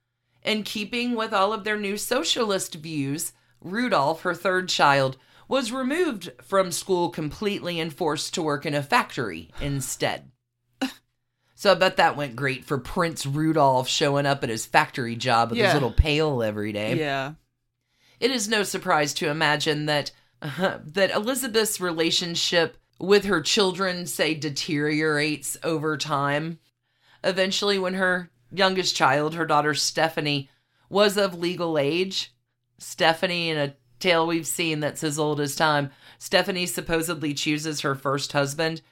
In 0.44 0.62
keeping 0.62 1.16
with 1.16 1.34
all 1.34 1.52
of 1.52 1.64
their 1.64 1.76
new 1.76 1.96
socialist 1.96 2.76
views, 2.76 3.32
Rudolph, 3.60 4.22
her 4.22 4.34
third 4.34 4.68
child, 4.68 5.16
was 5.48 5.72
removed 5.72 6.30
from 6.42 6.70
school 6.70 7.08
completely 7.08 7.80
and 7.80 7.92
forced 7.92 8.34
to 8.34 8.42
work 8.42 8.66
in 8.66 8.74
a 8.74 8.82
factory 8.82 9.50
instead. 9.60 10.30
So 11.54 11.72
I 11.72 11.74
bet 11.74 11.96
that 11.96 12.16
went 12.16 12.36
great 12.36 12.64
for 12.64 12.78
Prince 12.78 13.26
Rudolph 13.26 13.88
showing 13.88 14.26
up 14.26 14.44
at 14.44 14.48
his 14.50 14.64
factory 14.64 15.16
job 15.16 15.50
with 15.50 15.58
Yeah. 15.58 15.66
his 15.66 15.74
little 15.74 15.90
pail 15.90 16.40
every 16.40 16.72
day. 16.72 16.96
Yeah. 16.96 17.32
It 18.20 18.30
is 18.30 18.48
no 18.48 18.62
surprise 18.62 19.12
to 19.14 19.28
imagine 19.28 19.86
that 19.86 20.12
that 20.40 21.10
Elizabeth's 21.12 21.80
relationship 21.80 22.76
with 23.00 23.24
her 23.24 23.40
children 23.40 24.06
say 24.06 24.34
deteriorates 24.34 25.56
over 25.64 25.96
time. 25.96 26.60
Eventually 27.24 27.76
when 27.78 27.94
her 27.94 28.30
youngest 28.52 28.94
child, 28.94 29.34
her 29.34 29.46
daughter 29.46 29.74
Stephanie, 29.74 30.48
was 30.88 31.16
of 31.16 31.36
legal 31.36 31.76
age, 31.76 32.32
Stephanie 32.78 33.50
in 33.50 33.58
a 33.58 33.74
tale 33.98 34.26
we've 34.26 34.46
seen 34.46 34.80
that's 34.80 35.04
as 35.04 35.18
old 35.18 35.40
as 35.40 35.56
time, 35.56 35.90
Stephanie 36.18 36.66
supposedly 36.66 37.34
chooses 37.34 37.80
her 37.80 37.94
first 37.94 38.32
husband 38.32 38.82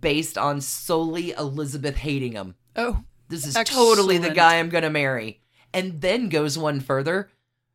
based 0.00 0.36
on 0.36 0.60
solely 0.60 1.32
Elizabeth 1.32 1.96
hating 1.96 2.32
him. 2.32 2.54
Oh. 2.76 3.02
This 3.28 3.46
is 3.46 3.54
totally 3.64 4.18
the 4.18 4.30
guy 4.30 4.58
I'm 4.58 4.70
going 4.70 4.82
to 4.82 4.90
marry. 4.90 5.40
And 5.74 6.00
then 6.00 6.28
goes 6.28 6.56
one 6.56 6.80
further. 6.80 7.30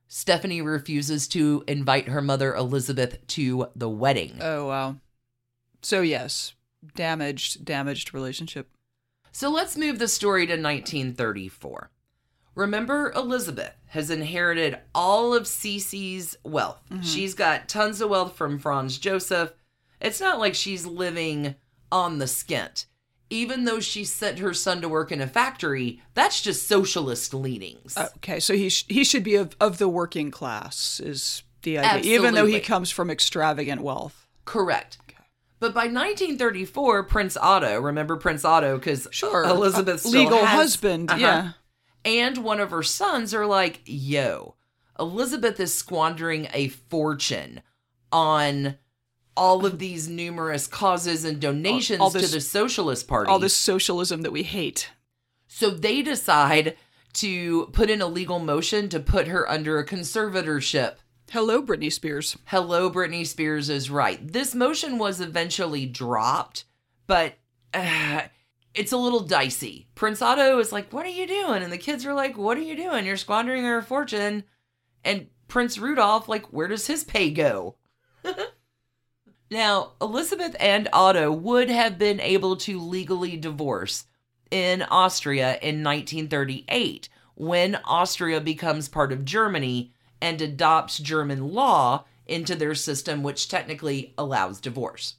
Stephanie 0.08 0.62
refuses 0.62 1.28
to 1.30 1.64
invite 1.68 2.08
her 2.08 2.22
mother 2.22 2.56
Elizabeth 2.56 3.26
to 3.28 3.68
the 3.76 3.90
wedding. 3.90 4.38
Oh 4.42 4.68
wow. 4.68 4.96
So 5.82 6.02
yes, 6.02 6.54
damaged, 6.96 7.66
damaged 7.66 8.14
relationship. 8.14 8.70
So 9.32 9.50
let's 9.50 9.78
move 9.78 10.00
the 10.00 10.08
story 10.08 10.46
to 10.46 10.54
1934. 10.54 11.90
Remember, 12.56 13.12
Elizabeth 13.16 13.74
has 13.88 14.10
inherited 14.10 14.78
all 14.94 15.34
of 15.34 15.44
Sisi's 15.44 16.38
wealth. 16.44 16.82
She's 17.02 17.34
got 17.34 17.68
tons 17.68 18.00
of 18.02 18.10
wealth 18.10 18.36
from 18.36 18.60
Franz 18.60 18.98
Joseph. 18.98 19.54
It's 20.00 20.22
not 20.22 20.40
like 20.40 20.54
she's 20.56 20.86
living 20.86 21.56
on 21.92 22.20
the 22.20 22.26
skint. 22.26 22.86
Even 23.30 23.66
though 23.66 23.80
she 23.80 24.04
sent 24.04 24.38
her 24.40 24.54
son 24.54 24.82
to 24.82 24.90
work 24.90 25.12
in 25.12 25.20
a 25.22 25.26
factory, 25.28 26.02
that's 26.14 26.42
just 26.42 26.68
socialist 26.68 27.34
leanings. 27.34 27.98
Okay, 28.18 28.40
so 28.40 28.54
he 28.54 28.70
sh- 28.70 28.86
he 28.88 29.04
should 29.04 29.24
be 29.24 29.36
of, 29.36 29.56
of 29.60 29.80
the 29.80 29.88
working 29.90 30.30
class 30.30 31.00
is 31.00 31.42
the 31.64 31.80
idea, 31.80 32.14
even 32.16 32.36
though 32.36 32.46
he 32.46 32.60
comes 32.60 32.92
from 32.92 33.10
extravagant 33.10 33.82
wealth. 33.82 34.28
Correct. 34.46 35.00
But 35.60 35.74
by 35.74 35.86
1934, 35.88 37.04
Prince 37.04 37.38
Otto, 37.38 37.80
remember 37.80 38.18
Prince 38.18 38.44
Otto, 38.46 38.78
because 38.78 39.08
Sure, 39.12 39.46
Elizabeth's 39.46 40.06
legal 40.06 40.40
has- 40.46 40.50
husband. 40.50 41.10
Uh-huh. 41.10 41.20
Yeah, 41.20 41.52
and 42.06 42.38
one 42.40 42.60
of 42.60 42.72
her 42.72 42.84
sons 42.84 43.34
are 43.34 43.46
like, 43.46 43.82
yo, 43.86 44.56
Elizabeth 45.00 45.60
is 45.60 45.74
squandering 45.74 46.48
a 46.54 46.68
fortune 46.70 47.62
on 48.12 48.78
all 49.36 49.66
of 49.66 49.80
these 49.80 50.08
numerous 50.08 50.68
causes 50.68 51.26
and 51.26 51.40
donations 51.40 52.00
All- 52.00 52.06
all 52.08 52.12
this- 52.12 52.30
to 52.30 52.36
the 52.36 52.42
Socialist 52.42 53.08
Party. 53.08 53.30
All 53.30 53.40
this 53.40 53.56
socialism 53.58 54.22
that 54.22 54.32
we 54.32 54.44
hate. 54.44 54.90
So 55.48 55.70
they 55.70 56.02
decide 56.02 56.78
to 57.14 57.68
put 57.68 57.90
in 57.90 58.02
a 58.02 58.08
legal 58.08 58.40
motion 58.40 58.90
to 58.90 59.00
put 59.00 59.28
her 59.28 59.50
under 59.50 59.78
a 59.80 59.86
conservatorship. 59.86 60.96
Hello, 61.32 61.64
Britney 61.64 61.92
Spears. 61.92 62.38
Hello, 62.46 62.92
Britney 62.92 63.26
Spears 63.26 63.70
is 63.70 63.90
right. 63.90 64.32
This 64.32 64.54
motion 64.54 64.98
was 65.00 65.20
eventually 65.20 65.86
dropped, 65.86 66.66
but 67.08 67.36
uh, 67.74 68.22
it's 68.74 68.92
a 68.92 68.98
little 68.98 69.20
dicey. 69.20 69.88
Prince 69.96 70.22
Otto 70.22 70.60
is 70.60 70.72
like, 70.72 70.92
What 70.92 71.06
are 71.06 71.10
you 71.10 71.28
doing? 71.28 71.64
And 71.64 71.72
the 71.72 71.78
kids 71.78 72.06
are 72.06 72.14
like, 72.14 72.38
What 72.38 72.58
are 72.58 72.62
you 72.62 72.76
doing? 72.76 73.06
You're 73.06 73.18
squandering 73.18 73.66
our 73.66 73.82
fortune. 73.82 74.44
And 75.04 75.28
Prince 75.48 75.78
Rudolph, 75.78 76.28
like, 76.28 76.48
Where 76.48 76.68
does 76.68 76.88
his 76.88 77.04
pay 77.04 77.30
go? 77.30 77.76
now, 79.52 79.92
Elizabeth 80.02 80.56
and 80.60 80.90
Otto 80.92 81.32
would 81.32 81.70
have 81.70 81.98
been 81.98 82.20
able 82.20 82.56
to 82.58 82.80
legally 82.80 83.38
divorce 83.38 84.06
in 84.50 84.84
Austria 84.84 85.58
in 85.62 85.84
1938 85.84 87.10
when 87.36 87.76
Austria 87.86 88.40
becomes 88.40 88.88
part 88.88 89.12
of 89.12 89.26
Germany 89.26 89.92
and 90.22 90.42
adopts 90.42 91.00
German 91.00 91.50
law 91.50 92.06
into 92.26 92.56
their 92.56 92.76
system, 92.76 93.24
which 93.24 93.50
technically 93.50 94.14
allows 94.18 94.62
divorce. 94.62 95.16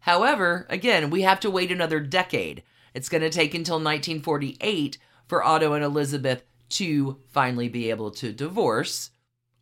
However, 0.00 0.66
again, 0.68 1.10
we 1.10 1.22
have 1.22 1.40
to 1.40 1.50
wait 1.50 1.70
another 1.70 2.00
decade. 2.00 2.62
It's 2.94 3.08
going 3.08 3.22
to 3.22 3.30
take 3.30 3.54
until 3.54 3.76
1948 3.76 4.98
for 5.26 5.44
Otto 5.44 5.72
and 5.74 5.84
Elizabeth 5.84 6.42
to 6.70 7.18
finally 7.28 7.68
be 7.68 7.90
able 7.90 8.10
to 8.12 8.32
divorce. 8.32 9.10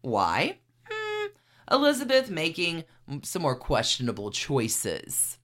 Why? 0.00 0.58
Hmm, 0.88 1.26
Elizabeth 1.70 2.30
making 2.30 2.84
some 3.22 3.42
more 3.42 3.56
questionable 3.56 4.30
choices. 4.30 5.38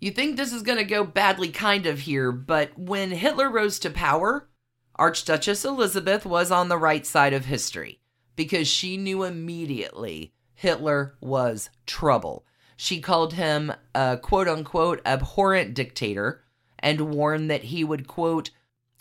You 0.00 0.10
think 0.10 0.36
this 0.36 0.52
is 0.52 0.62
going 0.62 0.78
to 0.78 0.84
go 0.84 1.04
badly, 1.04 1.50
kind 1.50 1.86
of, 1.86 2.00
here, 2.00 2.32
but 2.32 2.76
when 2.76 3.12
Hitler 3.12 3.48
rose 3.48 3.78
to 3.80 3.90
power, 3.90 4.48
Archduchess 4.96 5.64
Elizabeth 5.64 6.26
was 6.26 6.50
on 6.50 6.68
the 6.68 6.78
right 6.78 7.06
side 7.06 7.32
of 7.32 7.46
history 7.46 8.00
because 8.36 8.68
she 8.68 8.96
knew 8.96 9.22
immediately 9.22 10.32
Hitler 10.54 11.14
was 11.20 11.70
trouble. 11.86 12.44
She 12.76 13.00
called 13.00 13.34
him 13.34 13.72
a 13.94 14.18
quote 14.20 14.48
unquote 14.48 15.00
abhorrent 15.04 15.74
dictator 15.74 16.42
and 16.82 17.14
warned 17.14 17.50
that 17.50 17.64
he 17.64 17.84
would, 17.84 18.06
quote, 18.06 18.50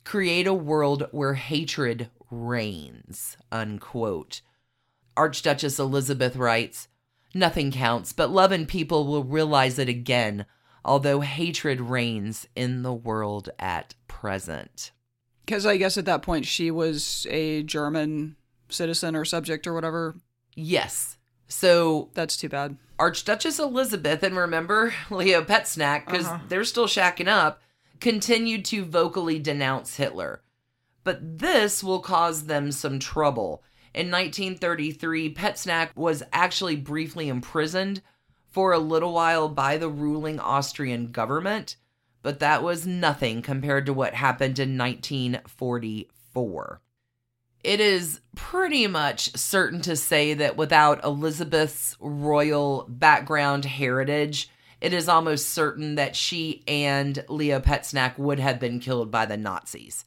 create 0.03 0.47
a 0.47 0.53
world 0.53 1.07
where 1.11 1.34
hatred 1.34 2.09
reigns, 2.29 3.38
unquote. 3.51 4.41
Archduchess 5.17 5.79
Elizabeth 5.79 6.36
writes, 6.36 6.88
Nothing 7.34 7.71
counts, 7.71 8.13
but 8.13 8.29
love 8.29 8.51
and 8.51 8.67
people 8.67 9.07
will 9.07 9.23
realize 9.23 9.79
it 9.79 9.88
again, 9.89 10.45
although 10.84 11.21
hatred 11.21 11.79
reigns 11.79 12.47
in 12.55 12.84
the 12.84 12.93
world 12.93 13.49
at 13.57 13.95
present. 14.07 14.91
Because 15.45 15.65
I 15.65 15.77
guess 15.77 15.97
at 15.97 16.05
that 16.05 16.21
point 16.21 16.45
she 16.45 16.71
was 16.71 17.25
a 17.29 17.63
German 17.63 18.36
citizen 18.69 19.15
or 19.15 19.25
subject 19.25 19.65
or 19.65 19.73
whatever. 19.73 20.15
Yes. 20.55 21.17
So 21.47 22.09
That's 22.13 22.38
too 22.38 22.49
bad. 22.49 22.77
Archduchess 22.99 23.59
Elizabeth, 23.59 24.23
and 24.23 24.38
remember 24.38 24.93
Leo 25.09 25.41
Petznek, 25.43 26.05
because 26.05 26.27
uh-huh. 26.27 26.43
they're 26.49 26.63
still 26.63 26.88
shacking 26.88 27.27
up, 27.27 27.61
continued 28.01 28.65
to 28.65 28.83
vocally 28.83 29.39
denounce 29.39 29.95
Hitler. 29.95 30.41
But 31.03 31.39
this 31.39 31.83
will 31.83 31.99
cause 31.99 32.45
them 32.45 32.71
some 32.71 32.99
trouble. 32.99 33.63
In 33.93 34.11
1933, 34.11 35.33
Petznek 35.33 35.95
was 35.95 36.23
actually 36.33 36.75
briefly 36.75 37.29
imprisoned 37.29 38.01
for 38.49 38.73
a 38.73 38.79
little 38.79 39.13
while 39.13 39.47
by 39.47 39.77
the 39.77 39.89
ruling 39.89 40.39
Austrian 40.39 41.11
government, 41.11 41.77
but 42.21 42.39
that 42.39 42.63
was 42.63 42.85
nothing 42.85 43.41
compared 43.41 43.85
to 43.85 43.93
what 43.93 44.13
happened 44.13 44.59
in 44.59 44.77
1944. 44.77 46.81
It 47.63 47.79
is 47.79 48.21
pretty 48.35 48.87
much 48.87 49.37
certain 49.37 49.81
to 49.81 49.95
say 49.95 50.33
that 50.33 50.57
without 50.57 51.03
Elizabeth's 51.03 51.95
royal 51.99 52.87
background 52.89 53.65
heritage, 53.65 54.49
it 54.82 54.93
is 54.93 55.07
almost 55.07 55.49
certain 55.49 55.95
that 55.95 56.15
she 56.15 56.63
and 56.67 57.23
Leo 57.29 57.59
Petznek 57.59 58.17
would 58.17 58.39
have 58.39 58.59
been 58.59 58.79
killed 58.79 59.11
by 59.11 59.25
the 59.25 59.38
Nazis. 59.38 60.05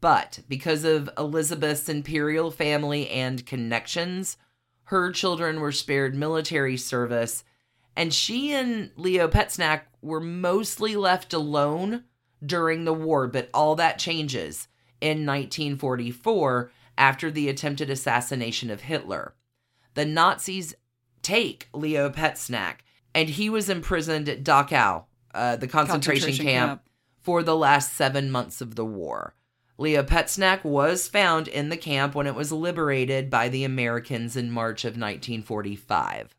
But 0.00 0.40
because 0.48 0.82
of 0.82 1.08
Elizabeth's 1.16 1.88
imperial 1.88 2.50
family 2.50 3.08
and 3.08 3.46
connections, 3.46 4.36
her 4.84 5.12
children 5.12 5.60
were 5.60 5.70
spared 5.70 6.16
military 6.16 6.76
service, 6.76 7.44
and 7.94 8.12
she 8.12 8.52
and 8.52 8.90
Leo 8.96 9.28
Petznek 9.28 9.82
were 10.00 10.20
mostly 10.20 10.96
left 10.96 11.32
alone 11.32 12.02
during 12.44 12.84
the 12.84 12.92
war. 12.92 13.28
But 13.28 13.48
all 13.54 13.76
that 13.76 14.00
changes 14.00 14.66
in 15.00 15.24
1944 15.24 16.72
after 16.98 17.30
the 17.30 17.48
attempted 17.48 17.88
assassination 17.88 18.70
of 18.70 18.82
Hitler. 18.82 19.34
The 19.94 20.04
Nazis 20.04 20.74
take 21.22 21.68
Leo 21.72 22.10
Petznek, 22.10 22.78
and 23.14 23.28
he 23.28 23.50
was 23.50 23.68
imprisoned 23.68 24.28
at 24.28 24.44
Dachau, 24.44 25.04
uh, 25.34 25.56
the 25.56 25.68
concentration, 25.68 26.22
Concentration 26.22 26.46
camp, 26.46 26.70
camp. 26.70 26.82
for 27.20 27.42
the 27.42 27.56
last 27.56 27.94
seven 27.94 28.30
months 28.30 28.60
of 28.60 28.74
the 28.74 28.84
war. 28.84 29.34
Leo 29.78 30.02
Petznek 30.02 30.64
was 30.64 31.08
found 31.08 31.48
in 31.48 31.68
the 31.68 31.76
camp 31.76 32.14
when 32.14 32.26
it 32.26 32.34
was 32.34 32.52
liberated 32.52 33.30
by 33.30 33.48
the 33.48 33.64
Americans 33.64 34.36
in 34.36 34.50
March 34.50 34.84
of 34.84 34.90
1945. 34.92 36.36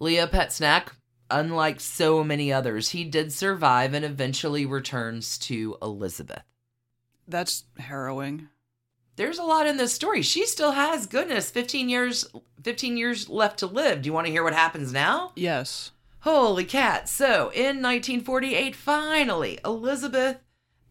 Leo 0.00 0.26
Petznek, 0.26 0.88
unlike 1.30 1.80
so 1.80 2.24
many 2.24 2.52
others, 2.52 2.90
he 2.90 3.04
did 3.04 3.32
survive 3.32 3.94
and 3.94 4.04
eventually 4.04 4.64
returns 4.64 5.38
to 5.38 5.76
Elizabeth. 5.82 6.42
That's 7.26 7.64
harrowing. 7.78 8.48
There's 9.18 9.40
a 9.40 9.42
lot 9.42 9.66
in 9.66 9.78
this 9.78 9.92
story. 9.92 10.22
She 10.22 10.46
still 10.46 10.70
has 10.70 11.08
goodness 11.08 11.50
15 11.50 11.88
years 11.88 12.24
15 12.62 12.96
years 12.96 13.28
left 13.28 13.58
to 13.58 13.66
live. 13.66 14.00
Do 14.00 14.06
you 14.06 14.12
want 14.12 14.26
to 14.26 14.32
hear 14.32 14.44
what 14.44 14.54
happens 14.54 14.92
now? 14.92 15.32
Yes. 15.34 15.90
Holy 16.20 16.64
cat. 16.64 17.08
So, 17.08 17.50
in 17.50 17.82
1948 17.82 18.76
finally 18.76 19.58
Elizabeth 19.64 20.36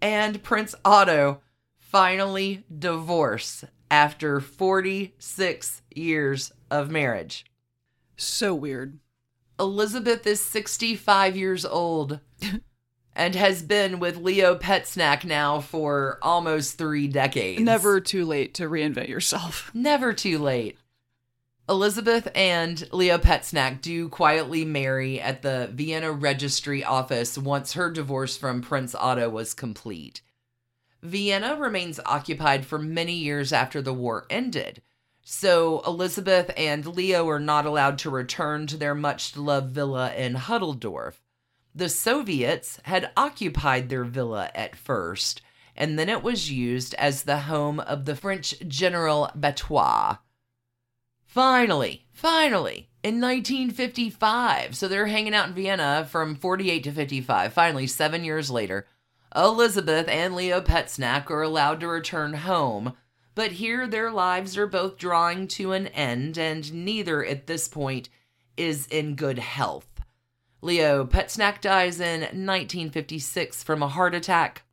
and 0.01 0.43
Prince 0.43 0.75
Otto 0.84 1.39
finally 1.78 2.65
divorce 2.78 3.63
after 3.89 4.41
46 4.41 5.82
years 5.95 6.51
of 6.69 6.91
marriage. 6.91 7.45
So 8.17 8.53
weird. 8.53 8.99
Elizabeth 9.57 10.28
is 10.28 10.41
65 10.41 11.38
years 11.38 11.63
old 11.63 12.19
and 13.18 13.34
has 13.34 13.63
been 13.63 13.99
with 13.99 14.15
Leo 14.18 14.55
Petznek 14.55 15.26
now 15.26 15.59
for 15.59 16.20
almost 16.22 16.78
three 16.78 17.07
decades. 17.07 17.59
Never 17.59 17.99
too 17.99 18.24
late 18.24 18.53
to 18.53 18.70
reinvent 18.70 19.09
yourself. 19.09 19.72
Never 19.74 20.13
too 20.13 20.38
late. 20.38 20.78
Elizabeth 21.68 22.30
and 22.36 22.88
Leo 22.93 23.18
Petznek 23.18 23.82
do 23.82 24.07
quietly 24.07 24.63
marry 24.63 25.20
at 25.20 25.41
the 25.41 25.70
Vienna 25.74 26.11
Registry 26.11 26.84
office 26.84 27.39
once 27.39 27.74
her 27.74 27.91
divorce 27.91 28.38
from 28.38 28.61
Prince 28.61 28.93
Otto 28.93 29.30
was 29.30 29.55
complete. 29.55 30.22
Vienna 31.01 31.55
remains 31.55 31.99
occupied 32.05 32.68
for 32.68 32.78
many 32.78 33.13
years 33.13 33.51
after 33.51 33.82
the 33.82 33.93
war 33.93 34.28
ended, 34.30 34.82
so 35.24 35.82
Elizabeth 35.88 36.51
and 36.55 36.86
Leo 36.86 37.28
are 37.28 37.39
not 37.39 37.65
allowed 37.65 37.97
to 37.99 38.11
return 38.11 38.68
to 38.68 38.78
their 38.78 38.95
much 38.95 39.36
loved 39.36 39.72
villa 39.72 40.13
in 40.13 40.36
Hütteldorf. 40.36 41.15
The 41.78 41.89
Soviets 41.89 42.80
had 42.86 43.11
occupied 43.15 43.89
their 43.89 44.03
villa 44.03 44.49
at 44.55 44.75
first, 44.75 45.43
and 45.75 45.99
then 45.99 46.09
it 46.09 46.23
was 46.23 46.49
used 46.49 46.95
as 46.95 47.21
the 47.21 47.41
home 47.41 47.80
of 47.80 48.05
the 48.05 48.15
French 48.15 48.55
General 48.67 49.30
Béthouart. 49.38 50.17
Finally, 51.23 52.07
finally, 52.11 52.89
in 53.03 53.21
1955, 53.21 54.75
so 54.75 54.88
they're 54.88 55.05
hanging 55.05 55.36
out 55.36 55.49
in 55.49 55.53
Vienna 55.53 56.07
from 56.09 56.34
48 56.34 56.84
to 56.86 56.91
55. 56.91 57.53
Finally, 57.53 57.86
seven 57.86 58.23
years 58.23 58.49
later, 58.49 58.88
Elizabeth 59.36 60.07
and 60.07 60.36
Leo 60.36 60.59
Petznek 60.61 61.30
are 61.30 61.43
allowed 61.43 61.80
to 61.82 61.88
return 61.88 62.34
home, 62.34 62.93
but 63.36 63.51
here 63.51 63.86
their 63.86 64.09
lives 64.09 64.57
are 64.57 64.65
both 64.65 64.97
drawing 64.97 65.47
to 65.49 65.73
an 65.73 65.86
end, 65.89 66.39
and 66.39 66.73
neither 66.73 67.23
at 67.23 67.45
this 67.45 67.67
point 67.67 68.09
is 68.57 68.88
in 68.88 69.13
good 69.13 69.38
health. 69.38 69.86
Leo 70.61 71.05
Petznek 71.05 71.61
dies 71.61 71.99
in 71.99 72.21
1956 72.21 73.63
from 73.63 73.83
a 73.83 73.87
heart 73.87 74.15
attack. 74.15 74.63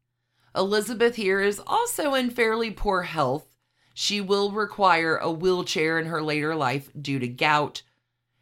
Elizabeth 0.57 1.16
here 1.16 1.41
is 1.41 1.61
also 1.66 2.14
in 2.14 2.30
fairly 2.30 2.70
poor 2.70 3.03
health. 3.03 3.47
She 3.93 4.20
will 4.20 4.51
require 4.51 5.16
a 5.16 5.30
wheelchair 5.30 5.99
in 5.99 6.07
her 6.07 6.22
later 6.22 6.55
life 6.55 6.91
due 7.01 7.18
to 7.18 7.28
gout, 7.28 7.82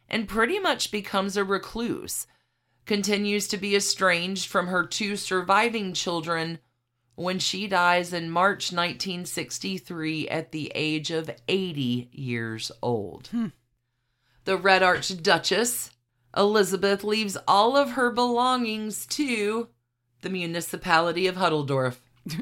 and 0.09 0.27
pretty 0.27 0.59
much 0.59 0.91
becomes 0.91 1.35
a 1.35 1.43
recluse. 1.43 2.27
Continues 2.85 3.47
to 3.47 3.57
be 3.57 3.75
estranged 3.75 4.47
from 4.47 4.67
her 4.67 4.85
two 4.85 5.15
surviving 5.15 5.93
children, 5.93 6.59
when 7.15 7.39
she 7.39 7.67
dies 7.67 8.11
in 8.11 8.29
March 8.29 8.71
1963 8.71 10.27
at 10.29 10.51
the 10.51 10.71
age 10.73 11.11
of 11.11 11.29
80 11.47 12.09
years 12.11 12.71
old. 12.81 13.27
Hmm. 13.27 13.47
The 14.45 14.57
Red 14.57 14.83
Archduchess, 14.83 15.91
Elizabeth, 16.35 17.03
leaves 17.03 17.37
all 17.47 17.77
of 17.77 17.91
her 17.91 18.11
belongings 18.11 19.05
to 19.05 19.69
the 20.21 20.29
municipality 20.29 21.27
of 21.27 21.35
Hütteldorf. 21.35 21.97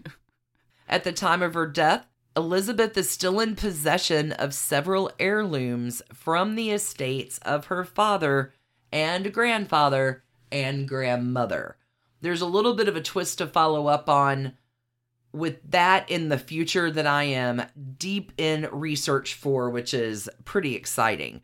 At 0.87 1.03
the 1.03 1.11
time 1.11 1.41
of 1.41 1.53
her 1.53 1.67
death, 1.67 2.07
Elizabeth 2.35 2.97
is 2.97 3.09
still 3.09 3.39
in 3.39 3.55
possession 3.55 4.31
of 4.31 4.53
several 4.53 5.11
heirlooms 5.19 6.01
from 6.13 6.55
the 6.55 6.71
estates 6.71 7.37
of 7.39 7.65
her 7.65 7.83
father 7.83 8.53
and 8.91 9.33
grandfather 9.33 10.23
and 10.51 10.87
grandmother. 10.87 11.77
There's 12.21 12.41
a 12.41 12.45
little 12.45 12.73
bit 12.73 12.87
of 12.87 12.95
a 12.95 13.01
twist 13.01 13.39
to 13.39 13.47
follow 13.47 13.87
up 13.87 14.07
on 14.09 14.53
with 15.33 15.59
that 15.71 16.09
in 16.09 16.29
the 16.29 16.37
future 16.37 16.91
that 16.91 17.07
I 17.07 17.23
am 17.23 17.63
deep 17.97 18.31
in 18.37 18.67
research 18.71 19.33
for, 19.33 19.69
which 19.69 19.93
is 19.93 20.29
pretty 20.45 20.75
exciting. 20.75 21.41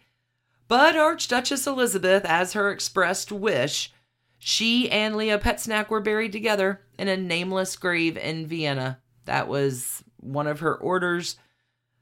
But 0.68 0.96
Archduchess 0.96 1.66
Elizabeth, 1.66 2.26
as 2.26 2.54
her 2.54 2.72
expressed 2.72 3.32
wish, 3.32 3.94
she 4.38 4.90
and 4.92 5.16
Leo 5.16 5.38
Petznek 5.38 5.90
were 5.90 6.02
buried 6.02 6.32
together 6.32 6.82
in 6.98 7.08
a 7.08 7.18
nameless 7.18 7.76
grave 7.76 8.18
in 8.18 8.48
Vienna. 8.48 9.00
That 9.26 9.48
was 9.48 10.04
one 10.18 10.48
of 10.48 10.60
her 10.60 10.76
orders. 10.76 11.38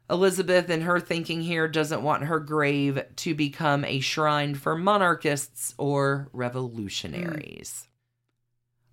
Elizabeth, 0.10 0.70
in 0.70 0.82
her 0.82 1.00
thinking 1.00 1.42
here, 1.42 1.68
doesn't 1.68 2.04
want 2.04 2.26
her 2.26 2.40
grave 2.40 3.02
to 3.16 3.34
become 3.34 3.84
a 3.84 4.00
shrine 4.00 4.54
for 4.54 4.76
monarchists 4.76 5.74
or 5.78 6.30
revolutionaries. 6.32 7.86
Mm. 7.86 7.90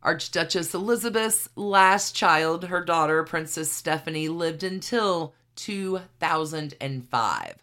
Archduchess 0.04 0.74
Elizabeth's 0.74 1.48
last 1.54 2.14
child, 2.16 2.64
her 2.64 2.84
daughter, 2.84 3.22
Princess 3.24 3.70
Stephanie, 3.70 4.28
lived 4.28 4.62
until 4.62 5.34
2005. 5.56 7.54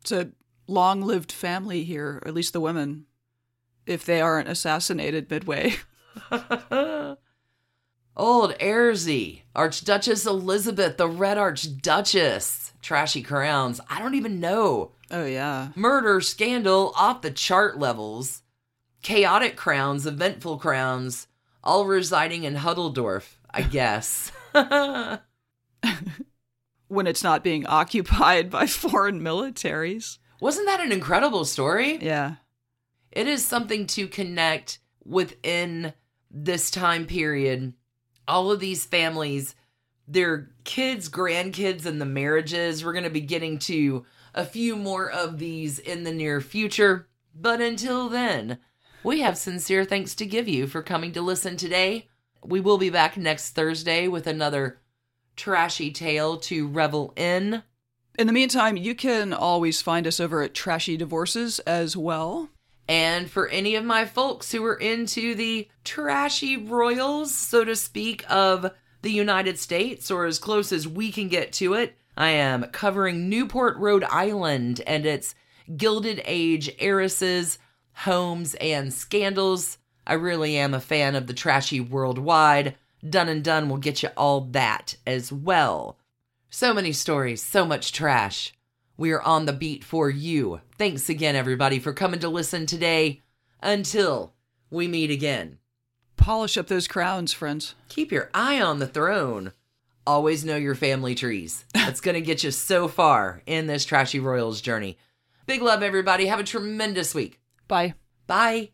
It's 0.00 0.12
a 0.12 0.30
long 0.70 1.02
lived 1.02 1.32
family 1.32 1.84
here, 1.84 2.22
at 2.24 2.34
least 2.34 2.52
the 2.52 2.60
women, 2.60 3.06
if 3.86 4.04
they 4.04 4.20
aren't 4.20 4.48
assassinated 4.48 5.30
midway. 5.30 5.74
Old 8.16 8.54
Erzsi, 8.58 9.42
Archduchess 9.54 10.26
Elizabeth, 10.26 10.96
the 10.96 11.08
Red 11.08 11.38
Archduchess. 11.38 12.72
Trashy 12.82 13.22
crowns. 13.22 13.80
I 13.88 13.98
don't 13.98 14.14
even 14.14 14.40
know. 14.40 14.92
Oh, 15.10 15.24
yeah. 15.24 15.68
Murder, 15.74 16.20
scandal, 16.20 16.92
off 16.96 17.22
the 17.22 17.30
chart 17.30 17.78
levels. 17.78 18.42
Chaotic 19.02 19.56
crowns, 19.56 20.06
eventful 20.06 20.58
crowns, 20.58 21.26
all 21.64 21.86
residing 21.86 22.44
in 22.44 22.56
Hütteldorf, 22.56 23.36
I 23.50 23.62
guess. 23.62 24.32
When 26.88 27.06
it's 27.06 27.22
not 27.22 27.44
being 27.44 27.66
occupied 27.66 28.50
by 28.50 28.66
foreign 28.66 29.20
militaries. 29.20 30.18
Wasn't 30.40 30.66
that 30.66 30.80
an 30.80 30.92
incredible 30.92 31.44
story? 31.44 31.98
Yeah. 32.00 32.36
It 33.12 33.26
is 33.26 33.44
something 33.44 33.86
to 33.88 34.08
connect 34.08 34.78
within 35.04 35.92
this 36.30 36.70
time 36.70 37.06
period. 37.06 37.74
All 38.26 38.50
of 38.50 38.60
these 38.60 38.86
families, 38.86 39.54
their 40.08 40.50
kids, 40.64 41.08
grandkids, 41.08 41.84
and 41.84 42.00
the 42.00 42.06
marriages. 42.06 42.84
We're 42.84 42.92
going 42.92 43.04
to 43.04 43.10
be 43.10 43.20
getting 43.20 43.58
to 43.60 44.06
a 44.34 44.44
few 44.44 44.76
more 44.76 45.10
of 45.10 45.38
these 45.38 45.78
in 45.78 46.04
the 46.04 46.12
near 46.12 46.40
future. 46.40 47.08
But 47.34 47.60
until 47.60 48.08
then, 48.08 48.58
we 49.02 49.20
have 49.20 49.36
sincere 49.36 49.84
thanks 49.84 50.14
to 50.16 50.26
give 50.26 50.48
you 50.48 50.66
for 50.66 50.82
coming 50.82 51.12
to 51.12 51.22
listen 51.22 51.56
today. 51.56 52.08
We 52.44 52.60
will 52.60 52.78
be 52.78 52.90
back 52.90 53.16
next 53.16 53.50
Thursday 53.50 54.08
with 54.08 54.26
another 54.26 54.80
trashy 55.36 55.90
tale 55.90 56.36
to 56.38 56.68
revel 56.68 57.12
in. 57.16 57.62
In 58.20 58.26
the 58.26 58.34
meantime, 58.34 58.76
you 58.76 58.94
can 58.94 59.32
always 59.32 59.80
find 59.80 60.06
us 60.06 60.20
over 60.20 60.42
at 60.42 60.52
Trashy 60.52 60.98
Divorces 60.98 61.58
as 61.60 61.96
well. 61.96 62.50
And 62.86 63.30
for 63.30 63.48
any 63.48 63.76
of 63.76 63.84
my 63.86 64.04
folks 64.04 64.52
who 64.52 64.62
are 64.66 64.74
into 64.74 65.34
the 65.34 65.68
trashy 65.84 66.58
royals, 66.58 67.34
so 67.34 67.64
to 67.64 67.74
speak, 67.74 68.22
of 68.28 68.72
the 69.00 69.10
United 69.10 69.58
States, 69.58 70.10
or 70.10 70.26
as 70.26 70.38
close 70.38 70.70
as 70.70 70.86
we 70.86 71.10
can 71.10 71.28
get 71.28 71.50
to 71.54 71.72
it, 71.72 71.96
I 72.14 72.28
am 72.32 72.64
covering 72.64 73.30
Newport, 73.30 73.78
Rhode 73.78 74.04
Island 74.04 74.82
and 74.86 75.06
its 75.06 75.34
Gilded 75.74 76.20
Age 76.26 76.70
heiresses, 76.78 77.56
homes, 77.94 78.54
and 78.56 78.92
scandals. 78.92 79.78
I 80.06 80.12
really 80.12 80.58
am 80.58 80.74
a 80.74 80.80
fan 80.80 81.14
of 81.14 81.26
the 81.26 81.32
trashy 81.32 81.80
worldwide. 81.80 82.76
Done 83.08 83.30
and 83.30 83.42
Done 83.42 83.70
will 83.70 83.78
get 83.78 84.02
you 84.02 84.10
all 84.14 84.42
that 84.42 84.96
as 85.06 85.32
well. 85.32 85.96
So 86.52 86.74
many 86.74 86.92
stories, 86.92 87.40
so 87.40 87.64
much 87.64 87.92
trash. 87.92 88.52
We 88.96 89.12
are 89.12 89.22
on 89.22 89.46
the 89.46 89.52
beat 89.52 89.84
for 89.84 90.10
you. 90.10 90.60
Thanks 90.76 91.08
again, 91.08 91.36
everybody, 91.36 91.78
for 91.78 91.92
coming 91.92 92.18
to 92.20 92.28
listen 92.28 92.66
today. 92.66 93.22
Until 93.62 94.34
we 94.68 94.88
meet 94.88 95.10
again, 95.12 95.58
Polish 96.16 96.56
up 96.56 96.66
those 96.66 96.88
crowns, 96.88 97.32
friends. 97.32 97.74
keep 97.88 98.10
your 98.10 98.30
eye 98.34 98.60
on 98.60 98.80
the 98.80 98.86
throne. 98.88 99.52
Always 100.06 100.44
know 100.44 100.56
your 100.56 100.74
family 100.74 101.14
trees. 101.14 101.64
That's 101.72 102.00
going 102.00 102.16
to 102.16 102.20
get 102.20 102.42
you 102.42 102.50
so 102.50 102.88
far 102.88 103.42
in 103.46 103.68
this 103.68 103.84
Trashy 103.84 104.18
Royals 104.18 104.60
journey. 104.60 104.98
Big 105.46 105.62
love, 105.62 105.84
everybody. 105.84 106.26
Have 106.26 106.40
a 106.40 106.44
tremendous 106.44 107.14
week. 107.14 107.38
Bye. 107.68 107.94
Bye. 108.26 108.70